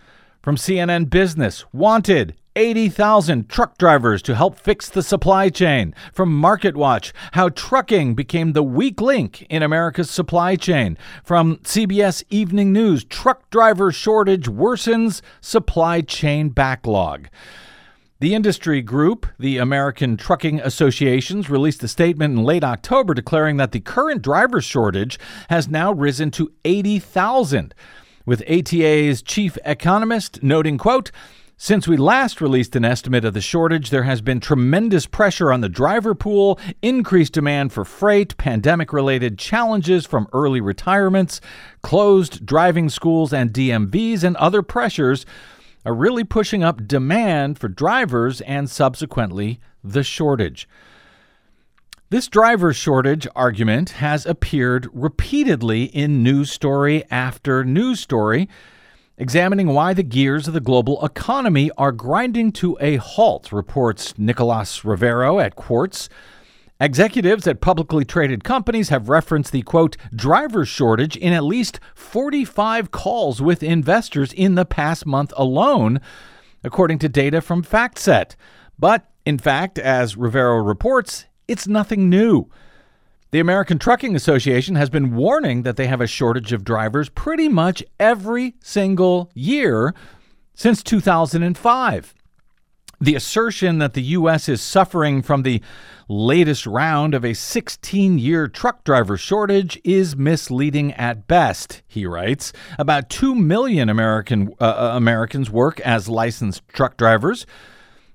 [0.42, 5.94] From CNN Business Wanted 80,000 truck drivers to help fix the supply chain.
[6.12, 10.96] From MarketWatch, how trucking became the weak link in America's supply chain.
[11.22, 17.28] From CBS Evening News, truck driver shortage worsens supply chain backlog.
[18.20, 23.72] The industry group, the American Trucking Associations, released a statement in late October declaring that
[23.72, 25.18] the current driver shortage
[25.50, 27.74] has now risen to 80,000,
[28.24, 31.10] with ATA's chief economist noting, quote,
[31.56, 35.60] since we last released an estimate of the shortage, there has been tremendous pressure on
[35.60, 41.40] the driver pool, increased demand for freight, pandemic related challenges from early retirements,
[41.82, 45.24] closed driving schools and DMVs, and other pressures
[45.86, 50.68] are really pushing up demand for drivers and subsequently the shortage.
[52.10, 58.48] This driver shortage argument has appeared repeatedly in news story after news story
[59.16, 64.84] examining why the gears of the global economy are grinding to a halt, reports Nicolas
[64.84, 66.08] Rivero at Quartz.
[66.80, 72.90] Executives at publicly traded companies have referenced the quote driver shortage in at least 45
[72.90, 76.00] calls with investors in the past month alone,
[76.64, 78.34] according to data from FactSet.
[78.78, 82.50] But in fact, as Rivero reports, it's nothing new.
[83.34, 87.48] The American Trucking Association has been warning that they have a shortage of drivers pretty
[87.48, 89.92] much every single year
[90.54, 92.14] since 2005.
[93.00, 94.48] The assertion that the U.S.
[94.48, 95.60] is suffering from the
[96.06, 102.52] latest round of a 16 year truck driver shortage is misleading at best, he writes.
[102.78, 107.46] About 2 million American, uh, uh Americans work as licensed truck drivers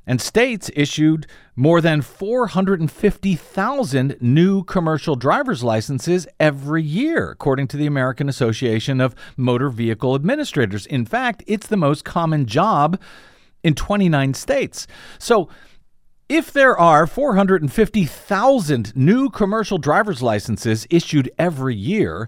[0.10, 7.86] and states issued more than 450,000 new commercial driver's licenses every year, according to the
[7.86, 10.88] American Association of Motor Vehicle Administrators.
[10.88, 13.00] In fact, it's the most common job
[13.64, 14.88] in 29 states.
[15.20, 15.48] So,
[16.28, 22.28] if there are 450,000 new commercial driver's licenses issued every year,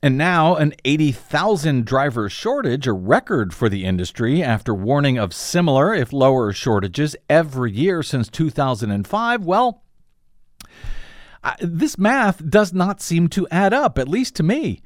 [0.00, 5.92] and now, an 80,000 driver shortage, a record for the industry after warning of similar,
[5.92, 9.44] if lower, shortages every year since 2005.
[9.44, 9.82] Well,
[11.60, 14.82] this math does not seem to add up, at least to me.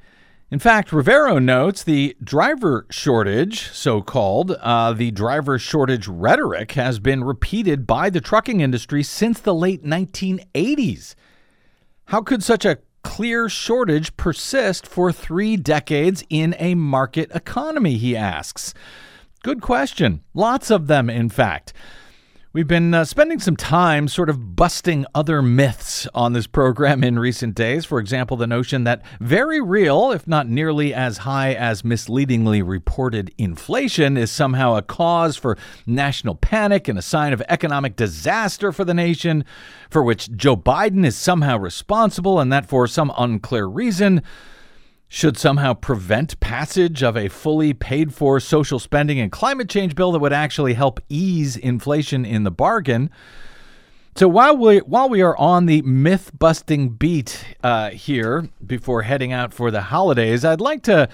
[0.49, 6.99] In fact, Rivero notes the driver shortage, so called, uh, the driver shortage rhetoric has
[6.99, 11.15] been repeated by the trucking industry since the late 1980s.
[12.05, 18.15] How could such a clear shortage persist for three decades in a market economy, he
[18.15, 18.73] asks.
[19.43, 20.21] Good question.
[20.33, 21.73] Lots of them, in fact.
[22.55, 27.17] We've been uh, spending some time sort of busting other myths on this program in
[27.17, 27.83] recent days.
[27.83, 33.33] For example, the notion that very real, if not nearly as high as misleadingly reported
[33.39, 38.85] inflation, is somehow a cause for national panic and a sign of economic disaster for
[38.85, 39.45] the nation,
[39.89, 44.21] for which Joe Biden is somehow responsible, and that for some unclear reason
[45.13, 50.11] should somehow prevent passage of a fully paid for social spending and climate change bill
[50.11, 53.11] that would actually help ease inflation in the bargain.
[54.15, 59.31] So while we while we are on the myth busting beat uh, here before heading
[59.31, 61.07] out for the holidays, I'd like to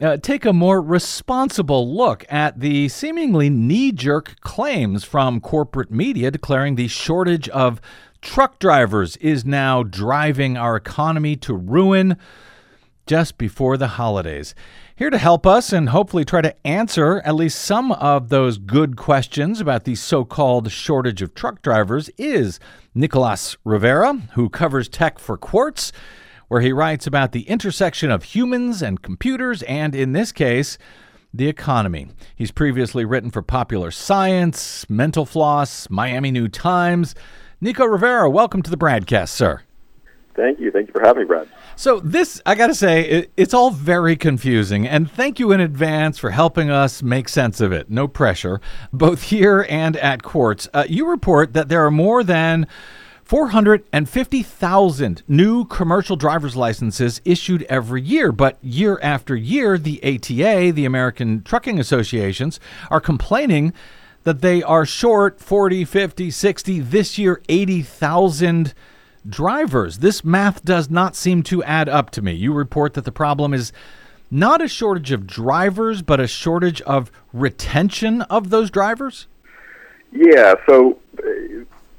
[0.00, 6.30] uh, take a more responsible look at the seemingly knee jerk claims from corporate media
[6.30, 7.82] declaring the shortage of
[8.22, 12.16] truck drivers is now driving our economy to ruin
[13.06, 14.54] just before the holidays.
[14.94, 18.96] Here to help us and hopefully try to answer at least some of those good
[18.96, 22.58] questions about the so called shortage of truck drivers is
[22.94, 25.92] Nicolas Rivera, who covers tech for Quartz,
[26.48, 30.78] where he writes about the intersection of humans and computers, and in this case,
[31.32, 32.08] the economy.
[32.34, 37.14] He's previously written for Popular Science, Mental Floss, Miami New Times.
[37.60, 39.62] Nico Rivera, welcome to the broadcast, sir.
[40.34, 40.70] Thank you.
[40.70, 41.48] Thank you for having me, Brad.
[41.78, 45.60] So this, I got to say, it, it's all very confusing, and thank you in
[45.60, 47.90] advance for helping us make sense of it.
[47.90, 48.62] No pressure,
[48.94, 50.70] both here and at Quartz.
[50.72, 52.66] Uh, you report that there are more than
[53.24, 60.86] 450,000 new commercial driver's licenses issued every year, but year after year, the ATA, the
[60.86, 62.58] American Trucking Associations,
[62.90, 63.74] are complaining
[64.24, 68.72] that they are short 40, 50, 60, this year 80,000
[69.28, 69.98] drivers.
[69.98, 72.32] This math does not seem to add up to me.
[72.32, 73.72] You report that the problem is
[74.30, 79.26] not a shortage of drivers, but a shortage of retention of those drivers?
[80.12, 81.26] Yeah, so uh,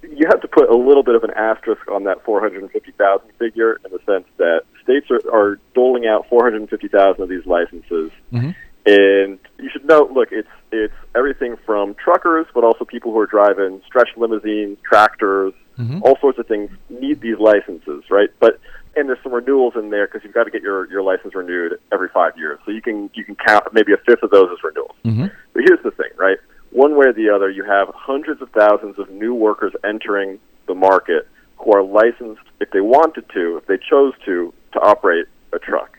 [0.02, 3.92] you have to put a little bit of an asterisk on that 450,000 figure in
[3.92, 8.12] the sense that states are, are doling out 450,000 of these licenses.
[8.34, 8.52] Mm-hmm.
[8.86, 13.26] And you should note, look, it's it's everything from truckers, but also people who are
[13.26, 16.02] driving stretch limousines, tractors, Mhm.
[16.02, 18.30] all sorts of things need these licenses, right?
[18.40, 18.60] But
[18.96, 21.80] and there's some renewals in there because you've got to get your, your license renewed
[21.92, 22.58] every five years.
[22.66, 24.96] So you can you can count maybe a fifth of those as renewals.
[25.06, 25.32] Mhm.
[25.54, 26.38] But here's the thing, right?
[26.72, 30.76] One way or the other, you have hundreds of thousands of new workers entering the
[30.76, 35.60] market who are licensed, if they wanted to, if they chose to, to operate a
[35.60, 35.98] truck.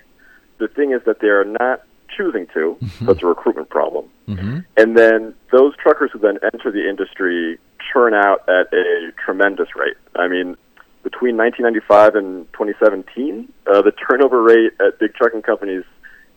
[0.59, 1.83] The thing is that they are not
[2.17, 2.77] choosing to.
[3.03, 4.07] That's a recruitment problem.
[4.29, 4.59] Mm-hmm.
[4.77, 7.59] And then those truckers who then enter the industry
[7.93, 9.97] churn out at a tremendous rate.
[10.17, 10.57] I mean,
[11.03, 15.85] between 1995 and 2017, uh, the turnover rate at big trucking companies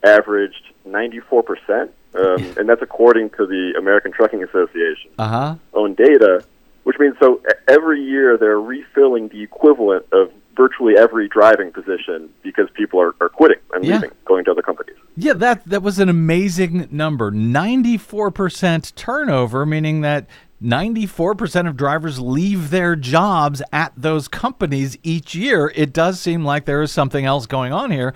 [0.04, 1.89] averaged 94%.
[2.14, 5.56] Um, and that's according to the American Trucking Association Uh huh.
[5.74, 6.44] own data,
[6.84, 12.68] which means so every year they're refilling the equivalent of virtually every driving position because
[12.74, 13.96] people are, are quitting and Yeah.
[13.96, 14.96] leaving, going to other companies.
[15.16, 17.32] Yeah, that that was an amazing number.
[17.32, 20.26] 94% turnover, meaning that
[20.62, 25.72] 94% of drivers leave their jobs at those companies each year.
[25.76, 28.14] It does seem like there is something else going on here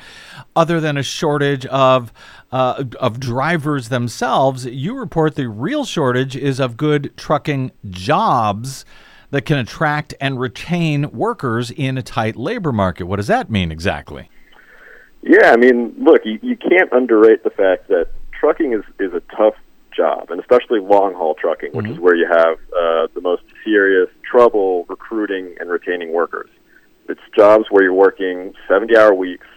[0.55, 2.13] other than a shortage of
[2.51, 4.65] uh, of drivers themselves.
[4.65, 8.85] You report the real shortage is of good trucking jobs
[9.31, 13.05] that can attract and retain workers in a tight labor market.
[13.05, 14.29] What does that mean exactly?
[15.23, 19.21] Yeah, I mean, look, you, you can't underrate the fact that trucking is, is a
[19.35, 19.55] tough
[19.95, 24.09] job, and especially long haul trucking, which is where you have uh, the most serious
[24.29, 26.49] trouble recruiting and retaining workers.
[27.07, 29.47] It's jobs where you're working 70 hour weeks,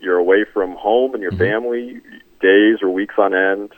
[0.00, 2.00] you're away from home and your family
[2.40, 3.72] days or weeks on end.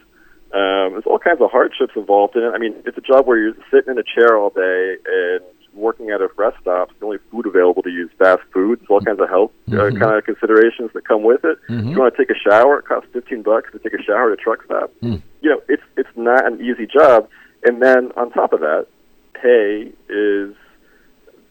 [0.55, 2.51] Um, there's all kinds of hardships involved in it.
[2.55, 5.43] I mean, it's a job where you're sitting in a chair all day and
[5.75, 6.89] working at a rest stop.
[6.99, 8.81] The only food available to use fast food.
[8.81, 10.01] There's all kinds of health uh, Mhm.
[10.01, 11.59] kind of considerations that come with it.
[11.69, 11.79] Mhm.
[11.81, 14.33] If you want to take a shower, it costs 15 bucks to take a shower
[14.33, 14.91] at a truck stop.
[15.03, 15.21] Mm.
[15.41, 17.29] You know, it's it's not an easy job.
[17.65, 18.87] And then on top of that,
[19.35, 20.55] pay is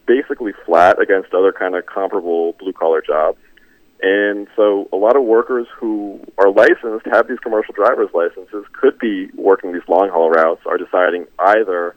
[0.06, 3.38] basically flat against other kind of comparable blue collar jobs.
[4.02, 9.00] And so a lot of workers who are licensed, have these commercial driver's licenses, could
[9.00, 11.96] be working these long haul routes, are deciding either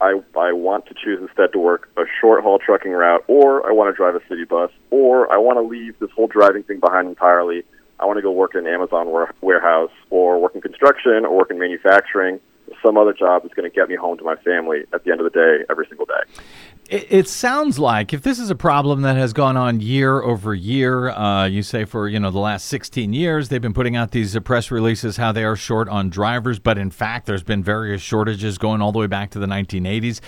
[0.00, 3.72] I, I want to choose instead to work a short haul trucking route, or I
[3.72, 6.80] want to drive a city bus, or I want to leave this whole driving thing
[6.80, 7.62] behind entirely.
[7.98, 11.50] I want to go work in an Amazon warehouse, or work in construction, or work
[11.50, 12.40] in manufacturing.
[12.84, 15.20] Some other job that's going to get me home to my family at the end
[15.20, 16.42] of the day, every single day.
[16.90, 20.52] It, it sounds like if this is a problem that has gone on year over
[20.52, 24.10] year, uh, you say for you know the last 16 years, they've been putting out
[24.10, 27.62] these uh, press releases how they are short on drivers, but in fact, there's been
[27.62, 30.20] various shortages going all the way back to the 1980s.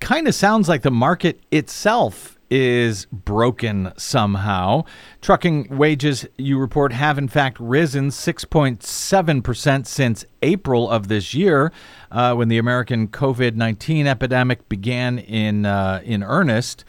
[0.00, 4.84] Kind of sounds like the market itself is broken somehow.
[5.22, 11.72] Trucking wages, you report, have in fact risen 6.7% since April of this year,
[12.10, 16.84] uh, when the American COVID 19 epidemic began in, uh, in earnest.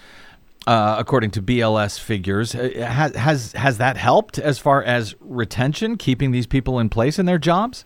[0.67, 5.97] Uh, according to BLS figures, Uh, has, has has that helped as far as retention,
[5.97, 7.83] keeping these people in place in their jobs?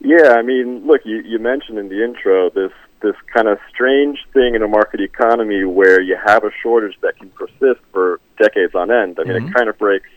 [0.00, 2.72] Yeah, I mean, look, you, you mentioned in the intro this
[3.04, 7.16] this kind of strange thing in a market economy where you have a shortage that
[7.18, 9.18] can persist for decades on end.
[9.20, 9.48] I mean, Mhm.
[9.50, 10.08] it kind of breaks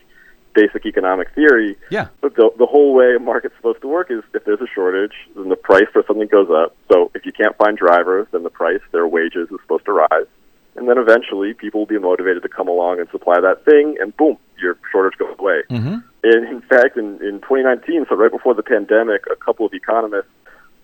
[0.54, 1.76] basic economic theory.
[1.90, 2.08] Yeah.
[2.20, 5.12] But the, the whole way a market's supposed to work is if there's a shortage,
[5.36, 6.74] then the price for something goes up.
[6.90, 10.26] So if you can't find drivers, then the price, their wages, is supposed to rise.
[10.74, 14.16] And then eventually people will be motivated to come along and supply that thing, and
[14.16, 15.62] boom, your shortage goes away.
[15.70, 15.96] Mm-hmm.
[16.24, 20.30] And in fact, in, in 2019, so right before the pandemic, a couple of economists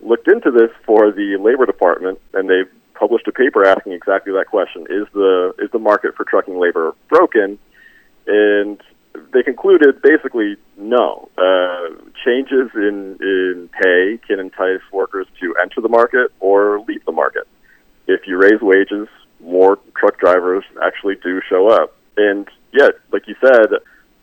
[0.05, 4.47] looked into this for the Labor Department, and they published a paper asking exactly that
[4.47, 7.57] question: Is the is the market for trucking labor broken?
[8.27, 8.81] And
[9.33, 11.29] they concluded basically no.
[11.37, 17.11] Uh, changes in in pay can entice workers to enter the market or leave the
[17.11, 17.47] market.
[18.07, 19.07] If you raise wages,
[19.39, 21.95] more truck drivers actually do show up.
[22.17, 23.67] And yet, like you said,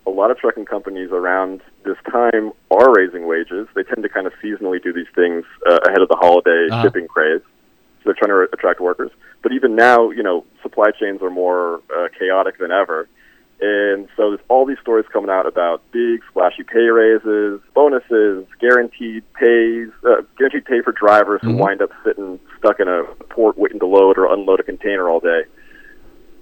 [0.06, 3.68] a lot of trucking companies around this time are raising wages.
[3.74, 6.82] They tend to kind of seasonally do these things uh, ahead of the holiday Uh-huh.
[6.82, 7.40] shipping craze.
[8.04, 9.12] they're trying to attract workers.
[9.44, 13.08] But even now, you know, supply chains are more uh, chaotic than ever.
[13.60, 19.22] And so there's all these stories coming out about big splashy pay raises, bonuses, guaranteed
[19.34, 23.78] pays, uh, guaranteed pay for drivers who wind up sitting stuck in a port waiting
[23.78, 25.42] to load or unload a container all day.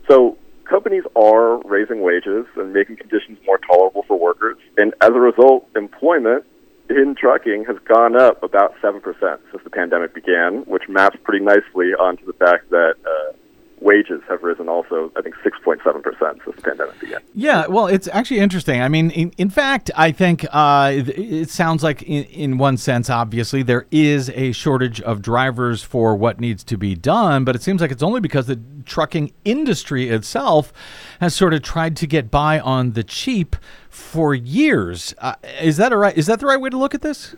[0.08, 0.38] So
[0.70, 4.56] companies are raising wages and making conditions more tolerable for workers.
[4.78, 6.44] And as a result, employment
[6.88, 11.92] in trucking has gone up about 7% since the pandemic began, which maps pretty nicely
[11.98, 13.32] onto the fact that uh,
[13.80, 17.20] wages have risen also, I think, 6.7% since the pandemic began.
[17.34, 18.80] Yeah, well, it's actually interesting.
[18.82, 22.76] I mean, in, in fact, I think uh, it, it sounds like, in, in one
[22.76, 27.56] sense, obviously, there is a shortage of drivers for what needs to be done, but
[27.56, 30.72] it seems like it's only because the trucking industry itself
[31.20, 33.56] has sort of tried to get by on the cheap
[33.88, 35.14] for years.
[35.18, 36.16] Uh, is that a right?
[36.16, 37.34] Is that the right way to look at this?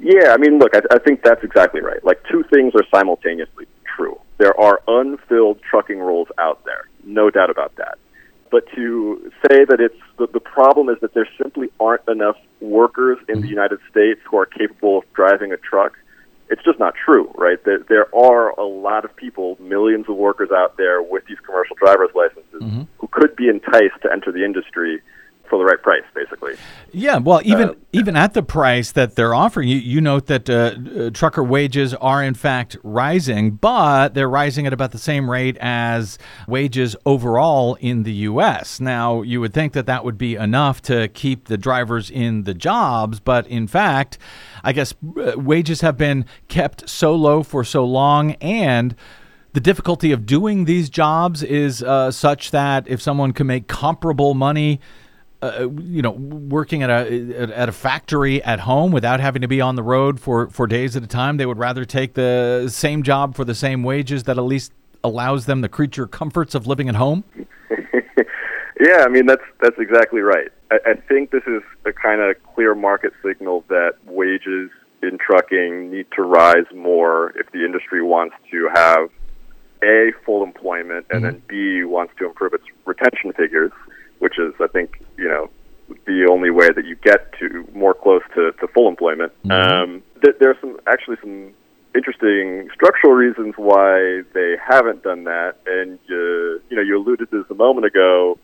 [0.00, 2.04] Yeah, I mean, look, I, I think that's exactly right.
[2.04, 3.66] Like, two things are simultaneously.
[4.38, 7.98] There are unfilled trucking roles out there, no doubt about that.
[8.50, 13.18] But to say that it's the, the problem is that there simply aren't enough workers
[13.28, 15.98] in the United States who are capable of driving a truck,
[16.50, 17.62] it's just not true, right?
[17.64, 21.76] There, there are a lot of people, millions of workers out there with these commercial
[21.76, 22.82] driver's licenses mm-hmm.
[22.98, 25.02] who could be enticed to enter the industry
[25.48, 26.54] for the right price, basically.
[26.92, 30.48] Yeah, well, even Uh, even at the price that they're offering, you, you note that
[30.48, 35.30] uh, uh, trucker wages are in fact rising, but they're rising at about the same
[35.30, 38.80] rate as wages overall in the U.S.
[38.80, 42.54] Now, you would think that that would be enough to keep the drivers in the
[42.54, 44.18] jobs, but in fact,
[44.62, 48.94] I guess uh, wages have been kept so low for so long, and
[49.54, 54.34] the difficulty of doing these jobs is uh, such that if someone can make comparable
[54.34, 54.78] money
[55.40, 59.60] uh, you know, working at a at a factory at home without having to be
[59.60, 63.02] on the road for for days at a time, they would rather take the same
[63.02, 64.72] job for the same wages that at least
[65.04, 67.24] allows them the creature comforts of living at home.
[68.80, 70.48] Yeah, I mean that's that's exactly right.
[70.70, 74.70] I, I think this is a kind of clear market signal that wages
[75.02, 79.10] in trucking need to rise more if the industry wants to have
[79.82, 83.72] a full employment and then b wants to improve its retention figures,
[84.18, 85.50] which is I think you know
[86.06, 89.32] the only way that you get to more close to, to full employment.
[89.50, 91.54] Um, th- there are some actually some
[91.94, 97.42] interesting structural reasons why they haven't done that, and you you know you alluded to
[97.42, 98.38] this a moment ago.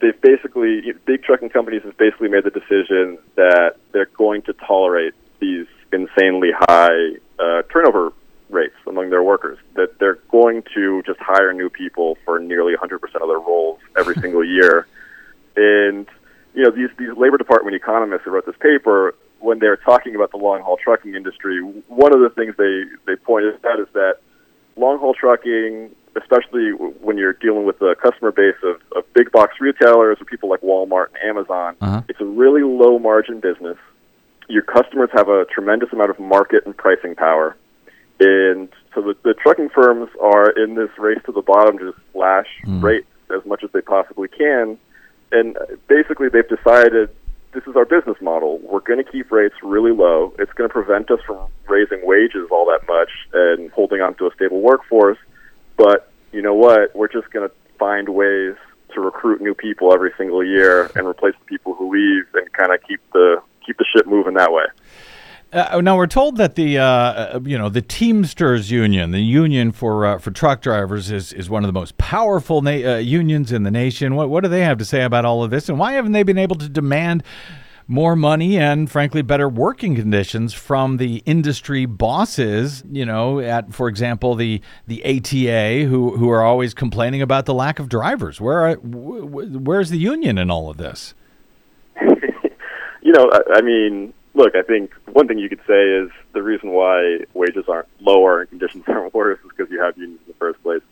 [0.00, 5.14] They've basically big trucking companies have basically made the decision that they're going to tolerate
[5.40, 8.12] these insanely high uh, turnover
[8.50, 9.58] rates among their workers.
[9.74, 14.14] That they're going to just hire new people for nearly 100% of their roles every
[14.20, 14.86] single year.
[15.56, 16.06] And
[16.54, 20.30] you know these these labor department economists who wrote this paper, when they're talking about
[20.30, 24.16] the long haul trucking industry, one of the things they they pointed out is that
[24.76, 29.30] long haul trucking, especially w- when you're dealing with a customer base of, of big
[29.32, 32.02] box retailers or people like Walmart and Amazon, Uh-huh.
[32.08, 33.78] it's a really low margin business.
[34.48, 37.56] Your customers have a tremendous amount of market and pricing power.
[38.20, 42.02] And so the, the trucking firms are in this race to the bottom to just
[42.12, 42.84] slash hmm.
[42.84, 44.78] rates as much as they possibly can.
[45.32, 45.58] And
[45.88, 47.10] basically, they've decided
[47.52, 48.58] this is our business model.
[48.58, 50.34] We're going to keep rates really low.
[50.38, 54.26] It's going to prevent us from raising wages all that much and holding on to
[54.26, 55.18] a stable workforce.
[55.76, 56.94] But you know what?
[56.94, 58.54] We're just going to find ways
[58.94, 62.72] to recruit new people every single year and replace the people who leave and kind
[62.72, 64.64] of keep the keep the ship moving that way.
[65.56, 69.72] Uh, now we're told that the uh, uh, you know the Teamsters Union, the union
[69.72, 73.50] for uh, for truck drivers, is is one of the most powerful na- uh, unions
[73.52, 74.16] in the nation.
[74.16, 76.24] What what do they have to say about all of this, and why haven't they
[76.24, 77.22] been able to demand
[77.88, 82.84] more money and frankly better working conditions from the industry bosses?
[82.92, 87.54] You know, at for example the the ATA, who who are always complaining about the
[87.54, 88.42] lack of drivers.
[88.42, 91.14] Where are, wh- wh- where's the union in all of this?
[92.02, 96.42] you know, I, I mean, look, I think one thing you could say is the
[96.42, 100.32] reason why wages aren't lower and conditions aren't worse is because you have unions in
[100.32, 100.82] the first place.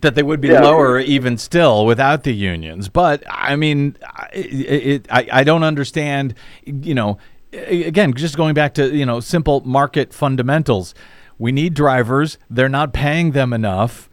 [0.00, 0.62] that they would be Yeah.
[0.62, 2.88] lower even still without the unions.
[2.88, 3.96] But I mean,
[4.32, 7.18] it, it, I, I don't understand, you know,
[7.52, 10.94] again, just going back to, you know, simple market fundamentals.
[11.38, 12.38] We need drivers.
[12.48, 14.08] They're not paying them enough.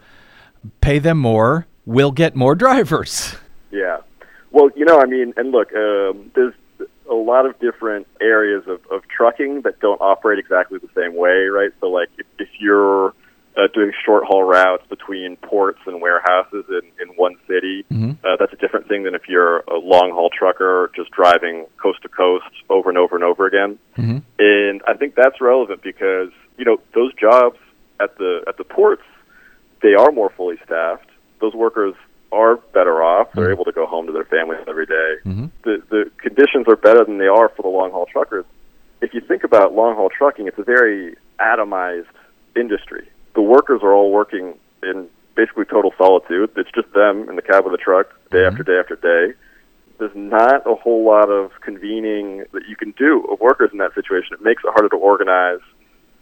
[0.82, 1.68] Pay them more.
[1.86, 3.36] We'll get more drivers.
[3.72, 3.98] Yeah.
[4.52, 6.54] Well, you know, I mean, and look, um, there's
[7.10, 11.46] a lot of different areas of, of trucking that don't operate exactly the same way,
[11.48, 11.72] right?
[11.80, 13.14] So, like, if, if you're
[13.58, 17.86] uh, doing short haul routes between ports and warehouses in, in one city,
[18.24, 22.02] uh, that's a different thing than if you're a long haul trucker just driving coast
[22.04, 23.80] to coast over and over and over again.
[24.38, 27.58] And I think that's relevant because, you know, those jobs
[28.00, 29.04] at the at the ports,
[29.82, 31.10] they are more fully staffed.
[31.42, 31.96] Those workers
[32.32, 33.32] are better off.
[33.34, 33.54] They're mm-hmm.
[33.54, 35.16] able to go home to their families every day.
[35.26, 35.46] Mm-hmm.
[35.64, 38.46] The the conditions are better than they are for the long haul truckers.
[39.02, 42.06] If you think about long haul trucking, it's a very atomized
[42.56, 43.08] industry.
[43.36, 46.52] The workers are all working in basically total solitude.
[46.58, 48.48] It's just them in the cab of the truck day mm-hmm.
[48.48, 49.38] after day after day.
[50.00, 53.96] There's not a whole lot of convening that you can do of workers in that
[53.96, 54.34] situation.
[54.34, 55.62] It makes it harder to organize.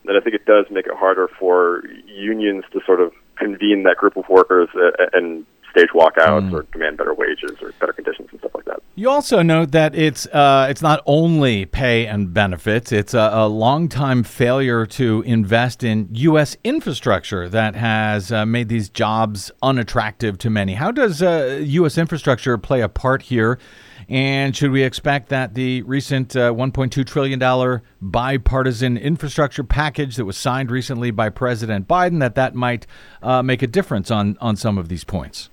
[0.08, 3.98] And I think it does make it harder for unions to sort of convene that
[3.98, 4.70] group of workers
[5.14, 5.46] and
[5.76, 8.82] stage walkouts or demand better wages or better conditions and stuff like that.
[8.96, 13.48] You also note that it's uh, it's not only pay and benefits; it's a, a
[13.48, 16.56] long time failure to invest in U.S.
[16.64, 20.76] infrastructure that has uh, made these jobs unattractive to many.
[20.76, 21.98] How does uh, U.S.
[21.98, 23.60] infrastructure play a part here?
[24.08, 30.38] And should we expect that the recent uh, $1.2 trillion bipartisan infrastructure package that was
[30.38, 32.86] signed recently by President Biden that that might
[33.24, 35.50] uh, make a difference on on some of these points?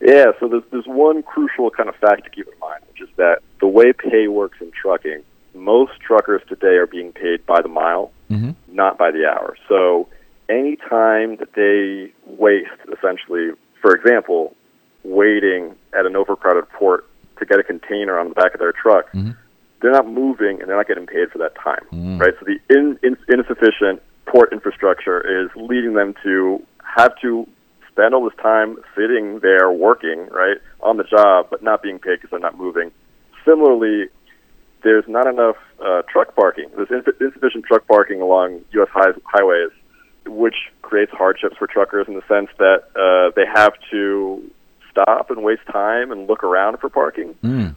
[0.00, 3.14] Yeah, so there's, there's one crucial kind of fact to keep in mind, which is
[3.16, 5.22] that the way pay works in trucking,
[5.54, 8.52] most truckers today are being paid by the mile, mm-hmm.
[8.74, 9.56] not by the hour.
[9.68, 10.08] So
[10.48, 13.50] any time that they waste, essentially,
[13.82, 14.56] for example,
[15.04, 17.06] waiting at an overcrowded port
[17.38, 19.32] to get a container on the back of their truck, mm-hmm.
[19.82, 22.20] they're not moving and they're not getting paid for that time, mm.
[22.20, 22.34] right?
[22.38, 27.46] So the in, in, insufficient port infrastructure is leading them to have to
[27.92, 32.16] spend all this time sitting there working, right, on the job, but not being paid
[32.16, 32.90] because they're not moving.
[33.44, 34.08] Similarly,
[34.82, 36.70] there's not enough uh, truck parking.
[36.76, 38.88] There's inf- insufficient truck parking along U.S.
[38.92, 39.70] High- highways,
[40.26, 44.42] which creates hardships for truckers in the sense that uh, they have to
[44.90, 47.34] stop and waste time and look around for parking.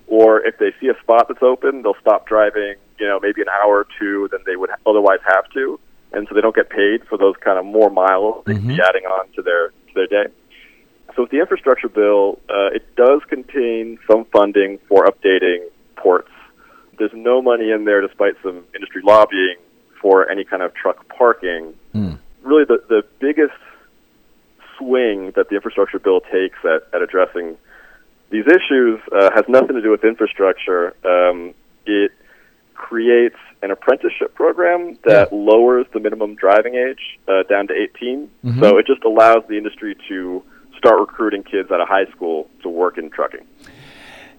[0.07, 3.47] Or if they see a spot that's open, they'll stop driving, you know, maybe an
[3.49, 5.79] hour or two than they would otherwise have to,
[6.11, 8.81] and so they don't get paid for those kind of more miles they could be
[8.81, 10.31] adding on to their to their day.
[11.15, 16.31] So with the infrastructure bill, uh, it does contain some funding for updating ports.
[16.97, 19.57] There's no money in there, despite some industry lobbying,
[20.01, 21.73] for any kind of truck parking.
[22.43, 23.53] Really, the the biggest
[24.77, 27.57] swing that the infrastructure bill takes at, at addressing
[28.29, 30.95] these issues uh, has nothing to do with infrastructure.
[31.05, 31.53] Um,
[31.85, 32.11] it
[32.73, 38.29] creates an apprenticeship program that lowers the minimum driving age uh, down to 18.
[38.59, 40.43] So it just allows the industry to
[40.77, 43.45] start recruiting kids out of high school to work in trucking.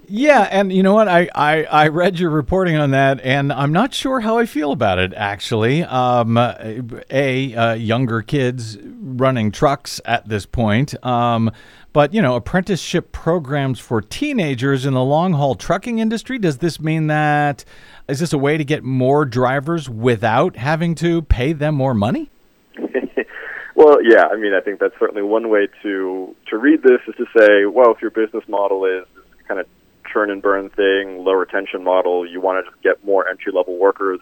[0.09, 1.09] Yeah, and you know what?
[1.09, 4.73] I, I, I read your reporting on that, and I'm not sure how I feel
[4.73, 5.83] about it, actually.
[5.83, 10.95] Um, a, uh, younger kids running trucks at this point.
[11.05, 11.51] Um,
[11.93, 16.81] but, you know, apprenticeship programs for teenagers in the long haul trucking industry, does this
[16.81, 17.65] mean that,
[18.09, 22.31] is this a way to get more drivers without having to pay them more money?
[23.77, 27.15] Well, yeah, I mean, I think that's certainly one way to to read this is
[27.17, 29.05] to say, well, if your business model is
[29.49, 29.67] kind of
[30.15, 33.77] churn and burn thing, low retention model, you want to just get more entry level
[33.77, 34.21] workers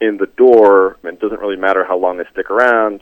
[0.00, 3.00] in the door, and it doesn't really matter how long they stick around.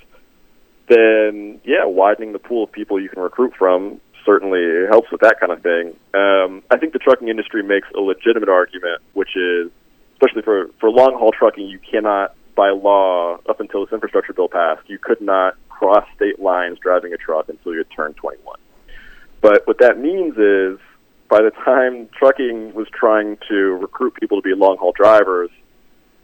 [0.88, 5.38] Then, yeah, widening the pool of people you can recruit from certainly helps with that
[5.38, 5.94] kind of thing.
[6.14, 9.70] Um, I think the trucking industry makes a legitimate argument, which is,
[10.14, 14.48] especially for for long haul trucking, you cannot by law, up until this infrastructure bill
[14.48, 18.58] passed, you could not cross state lines driving a truck until you turned 21.
[19.40, 20.78] But what that means is,
[21.32, 25.48] by the time trucking was trying to recruit people to be long haul drivers,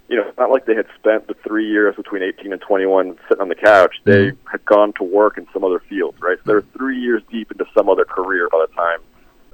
[0.07, 3.19] you know, it's not like they had spent the three years between 18 and 21
[3.27, 3.95] sitting on the couch.
[4.05, 6.37] They had gone to work in some other field, right?
[6.37, 8.99] So they're three years deep into some other career by the time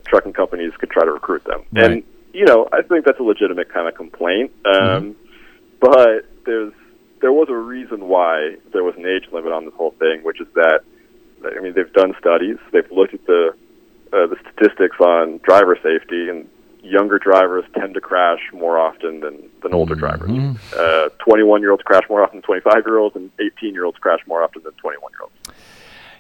[0.07, 1.63] trucking companies could try to recruit them.
[1.73, 1.85] Right.
[1.85, 2.03] And,
[2.33, 4.51] you know, I think that's a legitimate kind of complaint.
[4.65, 5.15] Um,
[5.81, 6.73] But there's
[7.21, 10.41] there was a reason why there was an age limit on this whole thing, which
[10.41, 10.81] is that
[11.45, 13.55] I mean they've done studies, they've looked at the
[14.15, 16.49] uh, the statistics on driver safety, and
[16.83, 20.31] younger drivers tend to crash more often than than older drivers.
[20.77, 23.99] Uh, 21 year olds crash more often than 25 year olds, and 18 year olds
[23.99, 25.35] crash more often than 21 year olds.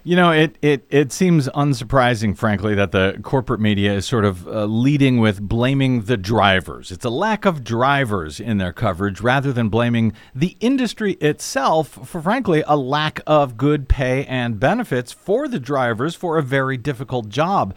[0.07, 4.46] You know, it, it, it seems unsurprising, frankly, that the corporate media is sort of
[4.46, 6.92] uh, leading with blaming the drivers.
[6.92, 12.20] It's a lack of drivers in their coverage rather than blaming the industry itself for,
[12.20, 17.30] frankly, a lack of good pay and benefits for the drivers for a very difficult
[17.30, 17.74] job.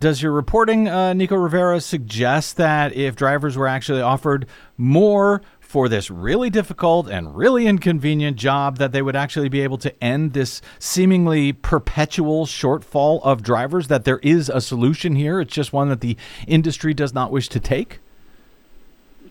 [0.00, 4.46] Does your reporting, uh, Nico Rivera, suggest that if drivers were actually offered
[4.78, 9.78] more for this really difficult and really inconvenient job, that they would actually be able
[9.78, 13.88] to end this seemingly perpetual shortfall of drivers?
[13.88, 15.40] That there is a solution here?
[15.40, 17.98] It's just one that the industry does not wish to take?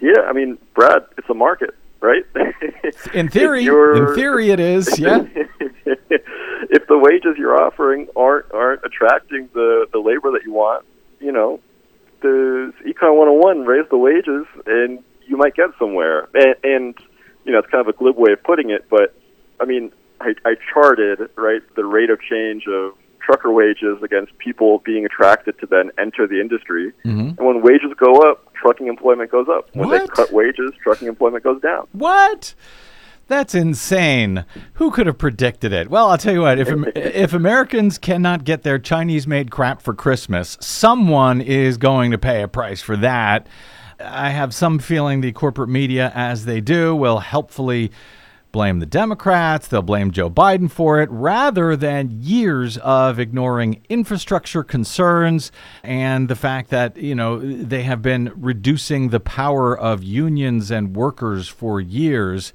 [0.02, 2.26] Yeah, I mean, Brad, it's a market, right?
[3.14, 5.00] In theory, in theory, it is.
[5.00, 5.26] Yeah.
[6.70, 10.86] if the wages you're offering aren't aren't attracting the the labor that you want,
[11.20, 11.60] you know,
[12.22, 16.28] the Econ 101 raise the wages and you might get somewhere.
[16.34, 16.96] And, and
[17.46, 19.16] you know, it's kind of a glib way of putting it, but
[19.60, 24.80] I mean, I, I charted right the rate of change of trucker wages against people
[24.86, 26.92] being attracted to then enter the industry.
[27.06, 27.38] Mhm.
[27.38, 29.70] And when wages go up, trucking employment goes up.
[29.74, 31.88] When they cut wages, trucking employment goes down.
[31.92, 32.54] What?
[33.28, 34.46] That's insane.
[34.74, 35.90] Who could have predicted it?
[35.90, 39.94] Well, I'll tell you what, if if Americans cannot get their Chinese made crap for
[39.96, 43.48] Christmas, someone is going to pay a price for that.
[44.00, 47.91] I have some feeling the corporate media, as they do, will helpfully
[48.52, 54.64] blame the Democrats, they'll blame Joe Biden for it, rather than years of ignoring infrastructure
[54.64, 55.52] concerns
[55.84, 60.96] and the fact that, you know, they have been reducing the power of unions and
[60.96, 62.54] workers for years.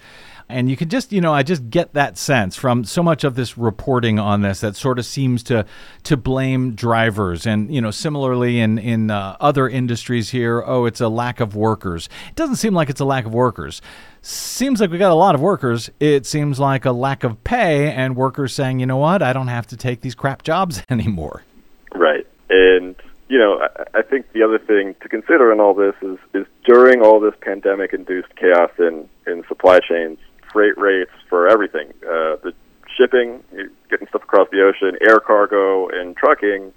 [0.51, 3.35] And you can just, you know, I just get that sense from so much of
[3.35, 5.65] this reporting on this that sort of seems to
[6.05, 11.01] to blame drivers, and you know, similarly in in uh, other industries here, oh, it's
[11.01, 12.09] a lack of workers.
[12.29, 13.81] It doesn't seem like it's a lack of workers.
[14.23, 15.91] Seems like we got a lot of workers.
[15.99, 19.49] It seems like a lack of pay, and workers saying, you know what, I don't
[19.49, 21.43] have to take these crap jobs anymore.
[21.95, 22.27] Right.
[22.49, 22.97] And
[23.31, 26.47] you know, I, I think the other thing to consider in all this is is
[26.65, 30.19] during all this pandemic-induced chaos in in supply chains,
[30.53, 32.53] freight rates for everything, uh, the
[32.97, 33.43] shipping,
[33.89, 36.73] getting stuff across the ocean, air cargo, and trucking,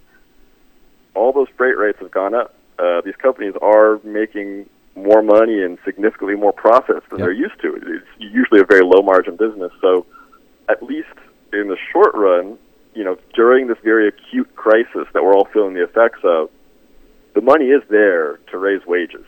[1.15, 2.53] all those freight rates have gone up.
[2.79, 7.25] Uh, these companies are making more money and significantly more profits than Yep.
[7.25, 7.75] they're used to.
[7.75, 9.71] It's usually a very low margin business.
[9.81, 10.05] So,
[10.69, 11.13] at least
[11.51, 12.57] in the short run,
[12.93, 16.49] you know, during this very acute crisis that we're all feeling the effects of,
[17.33, 19.25] the money is there to raise wages.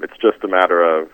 [0.00, 1.10] It's just a matter of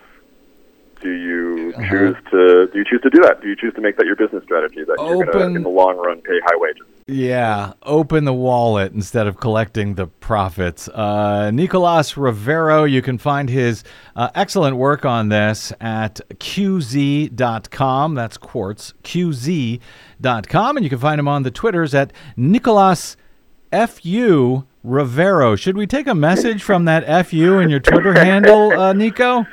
[1.01, 1.89] do you Uh-huh.
[1.89, 3.41] choose to do you choose to do that?
[3.41, 5.63] Do you choose to make that your business strategy that you're going to Open- in
[5.63, 6.83] the long run pay high wages?
[7.07, 10.87] Yeah, open the wallet instead of collecting the profits.
[10.87, 13.83] Uh, Nicolas Rivero, you can find his
[14.15, 18.15] uh, excellent work on this at qz.com.
[18.15, 20.77] That's quartz, qz.com.
[20.77, 23.17] And you can find him on the Twitters at Nicolas
[23.71, 24.65] F.U.
[24.83, 25.55] Rivero.
[25.55, 27.59] Should we take a message from that F.U.
[27.59, 29.45] in your Twitter handle, uh, Nico?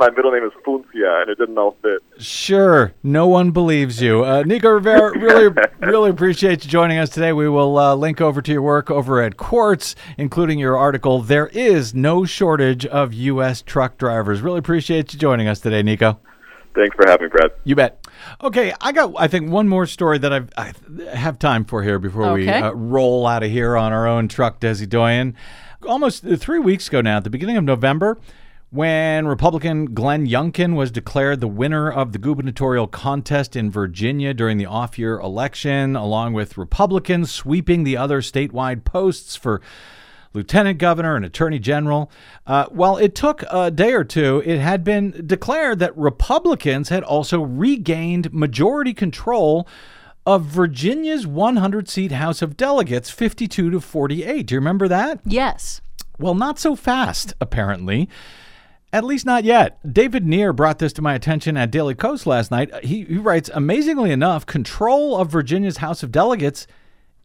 [0.00, 2.02] My my middle name is Funcia, and it didn't all fit.
[2.18, 2.92] Sure.
[3.02, 4.24] No one believes you.
[4.24, 7.32] Uh, Nico Rivera, really, really appreciate you joining us today.
[7.32, 11.48] We will uh, link over to your work over at Quartz, including your article, There
[11.48, 13.62] is No Shortage of U.S.
[13.62, 14.40] Truck Drivers.
[14.40, 16.18] Really appreciate you joining us today, Nico.
[16.74, 17.50] Thanks for having me, Brad.
[17.64, 18.06] You bet.
[18.42, 20.72] Okay, I got, I think, one more story that I've, I
[21.12, 24.60] have time for here before we uh, roll out of here on our own truck,
[24.60, 25.34] Desi Doyen.
[25.86, 28.18] Almost uh, three weeks ago now, at the beginning of November,
[28.70, 34.58] when Republican Glenn Youngkin was declared the winner of the gubernatorial contest in Virginia during
[34.58, 39.60] the off year election, along with Republicans sweeping the other statewide posts for
[40.32, 42.10] lieutenant governor and attorney general.
[42.46, 47.02] Uh, while it took a day or two, it had been declared that Republicans had
[47.02, 49.66] also regained majority control
[50.24, 54.46] of Virginia's 100 seat House of Delegates, 52 to 48.
[54.46, 55.18] Do you remember that?
[55.24, 55.80] Yes.
[56.18, 58.08] Well, not so fast, apparently.
[58.92, 59.78] At least not yet.
[59.92, 62.84] David Nir brought this to my attention at Daily Kos last night.
[62.84, 66.66] He, he writes Amazingly enough, control of Virginia's House of Delegates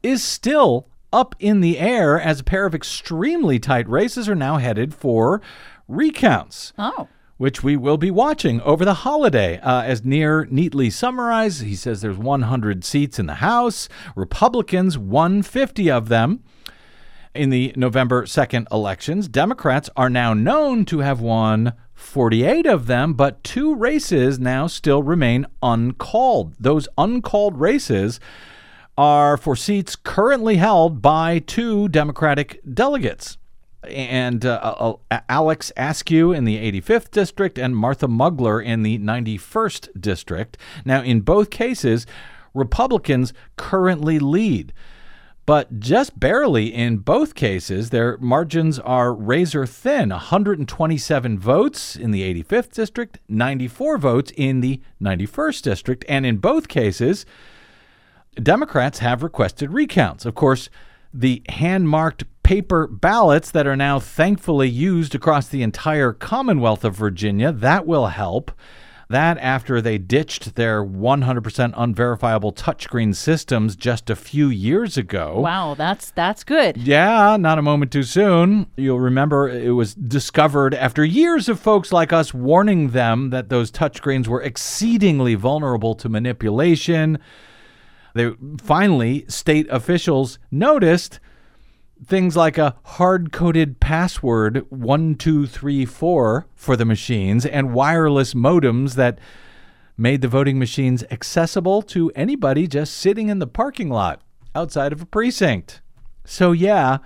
[0.03, 4.57] is still up in the air as a pair of extremely tight races are now
[4.57, 5.41] headed for
[5.87, 7.07] recounts Oh.
[7.37, 9.59] which we will be watching over the holiday.
[9.61, 15.89] Uh, as Nir neatly summarized, he says there's 100 seats in the House, Republicans 150
[15.89, 16.43] of them.
[17.35, 23.13] In the November 2nd elections, Democrats are now known to have won 48 of them,
[23.13, 26.55] but two races now still remain uncalled.
[26.57, 28.21] Those uncalled races
[28.97, 33.37] are for seats currently held by two Democratic delegates.
[33.83, 39.99] And uh, uh, Alex Askew in the 85th district and Martha Mugler in the 91st
[39.99, 40.57] district.
[40.85, 42.07] Now, in both cases,
[42.53, 44.71] Republicans currently lead.
[45.45, 52.43] But just barely in both cases, their margins are razor thin 127 votes in the
[52.43, 56.05] 85th district, 94 votes in the 91st district.
[56.09, 57.27] And in both cases,
[58.41, 60.25] Democrats have requested recounts.
[60.25, 60.69] Of course,
[61.13, 66.95] the hand marked paper ballots that are now thankfully used across the entire Commonwealth of
[66.95, 68.51] Virginia, that will help.
[69.09, 75.39] That after they ditched their 100% unverifiable touchscreen systems just a few years ago.
[75.39, 76.77] Wow, that's that's good.
[76.77, 78.67] Yeah, not a moment too soon.
[78.77, 83.71] You'll remember it was discovered after years of folks like us warning them that those
[83.71, 87.19] touchscreens were exceedingly vulnerable to manipulation.
[88.15, 88.31] They
[88.61, 91.19] finally state officials noticed
[92.05, 99.19] things like a hard coded password 1234 for the machines and wireless modems that
[99.97, 104.21] made the voting machines accessible to anybody just sitting in the parking lot
[104.53, 105.81] outside of a precinct.
[106.25, 106.97] So, yeah,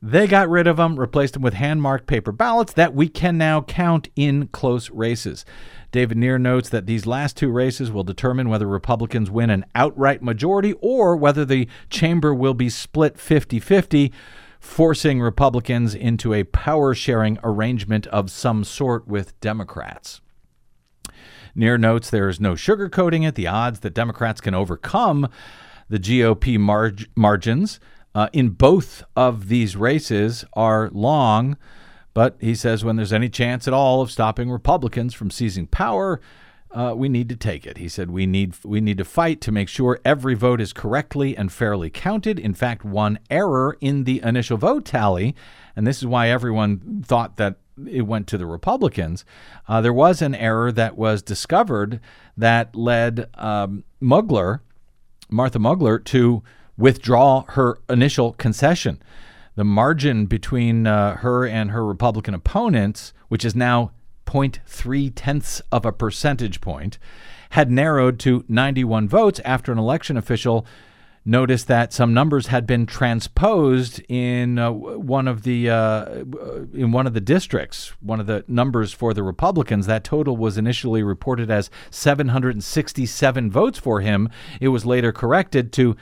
[0.00, 3.36] they got rid of them, replaced them with hand marked paper ballots that we can
[3.36, 5.44] now count in close races.
[5.90, 10.22] David Nir notes that these last two races will determine whether Republicans win an outright
[10.22, 14.12] majority or whether the chamber will be split 50 50,
[14.60, 20.20] forcing Republicans into a power sharing arrangement of some sort with Democrats.
[21.54, 23.34] Nir notes there is no sugarcoating it.
[23.34, 25.28] The odds that Democrats can overcome
[25.88, 27.80] the GOP marg- margins
[28.14, 31.56] uh, in both of these races are long.
[32.14, 36.20] But he says when there's any chance at all of stopping Republicans from seizing power,
[36.70, 37.78] uh, we need to take it.
[37.78, 41.36] He said we need we need to fight to make sure every vote is correctly
[41.36, 42.38] and fairly counted.
[42.38, 45.34] In fact, one error in the initial vote tally,
[45.76, 47.56] and this is why everyone thought that
[47.86, 49.24] it went to the Republicans.
[49.66, 52.00] Uh, there was an error that was discovered
[52.36, 54.60] that led um, Mugler,
[55.30, 56.42] Martha Mugler, to
[56.78, 59.02] withdraw her initial concession.
[59.56, 63.90] The margin between uh, her and her Republican opponents, which is now
[64.26, 66.98] 0.3 tenths of a percentage point,
[67.50, 70.64] had narrowed to 91 votes after an election official
[71.28, 76.24] noticed that some numbers had been transposed in uh, one of the uh,
[76.72, 77.92] in one of the districts.
[78.00, 79.86] One of the numbers for the Republicans.
[79.86, 84.30] That total was initially reported as 767 votes for him.
[84.60, 85.96] It was later corrected to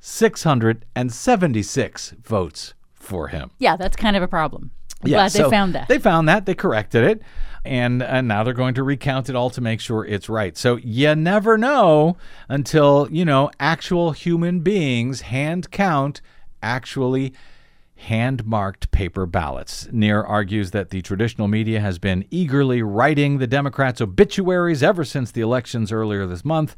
[0.00, 3.50] 676 votes for him.
[3.58, 4.70] Yeah, that's kind of a problem.
[5.02, 5.88] I'm Yeah, glad so they found that.
[5.88, 6.46] They found that.
[6.46, 7.22] They corrected it.
[7.64, 10.56] And, and now they're going to recount it all to make sure it's right.
[10.56, 12.16] So you never know
[12.48, 16.20] until, you know, actual human beings hand count
[16.62, 17.34] actually
[18.00, 19.86] hand marked paper ballots.
[19.92, 25.30] Nir argues that the traditional media has been eagerly writing the Democrats' obituaries ever since
[25.30, 26.74] the elections earlier this month,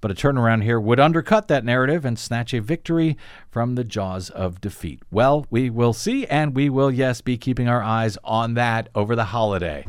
[0.00, 3.16] but a turnaround here would undercut that narrative and snatch a victory
[3.48, 5.02] from the jaws of defeat.
[5.10, 9.16] Well, we will see, and we will, yes, be keeping our eyes on that over
[9.16, 9.86] the holiday.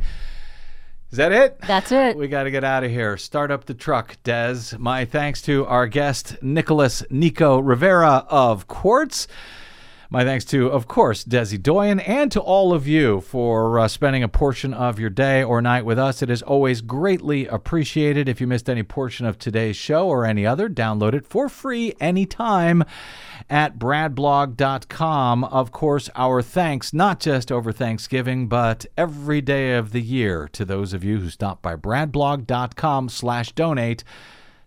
[1.12, 1.60] Is that it?
[1.62, 2.18] That's it.
[2.18, 3.16] We got to get out of here.
[3.16, 4.78] Start up the truck, Des.
[4.78, 9.28] My thanks to our guest, Nicholas Nico Rivera of Quartz.
[10.10, 14.24] My thanks to, of course, Desi Doyen, and to all of you for uh, spending
[14.24, 16.22] a portion of your day or night with us.
[16.22, 18.30] It is always greatly appreciated.
[18.30, 21.93] If you missed any portion of today's show or any other, download it for free
[21.99, 22.86] anytime
[23.49, 25.43] at bradblog.com.
[25.43, 30.64] Of course, our thanks, not just over Thanksgiving, but every day of the year to
[30.64, 34.05] those of you who stop by bradblog.com slash donate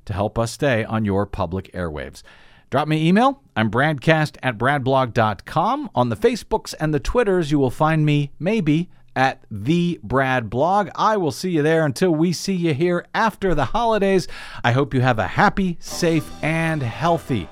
[0.04, 2.22] to help us stay on your public airwaves.
[2.70, 3.42] Drop me an email.
[3.56, 5.90] I'm bradcast at bradblog.com.
[5.92, 10.88] On the Facebooks and the Twitters, you will find me maybe at the Brad Blog.
[10.94, 14.28] I will see you there until we see you here after the holidays.
[14.62, 17.48] I hope you have a happy, safe, and healthy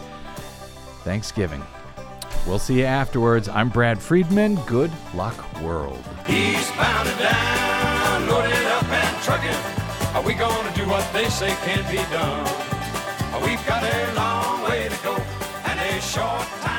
[1.03, 1.65] Thanksgiving.
[2.47, 3.49] We'll see you afterwards.
[3.49, 4.55] I'm Brad Friedman.
[4.67, 6.03] Good luck, world.
[6.29, 10.15] Eastbound and down, loaded up and trucking.
[10.15, 12.69] Are we gonna do what they say can't be done?
[13.45, 14.28] We've got a long
[16.09, 16.78] short time.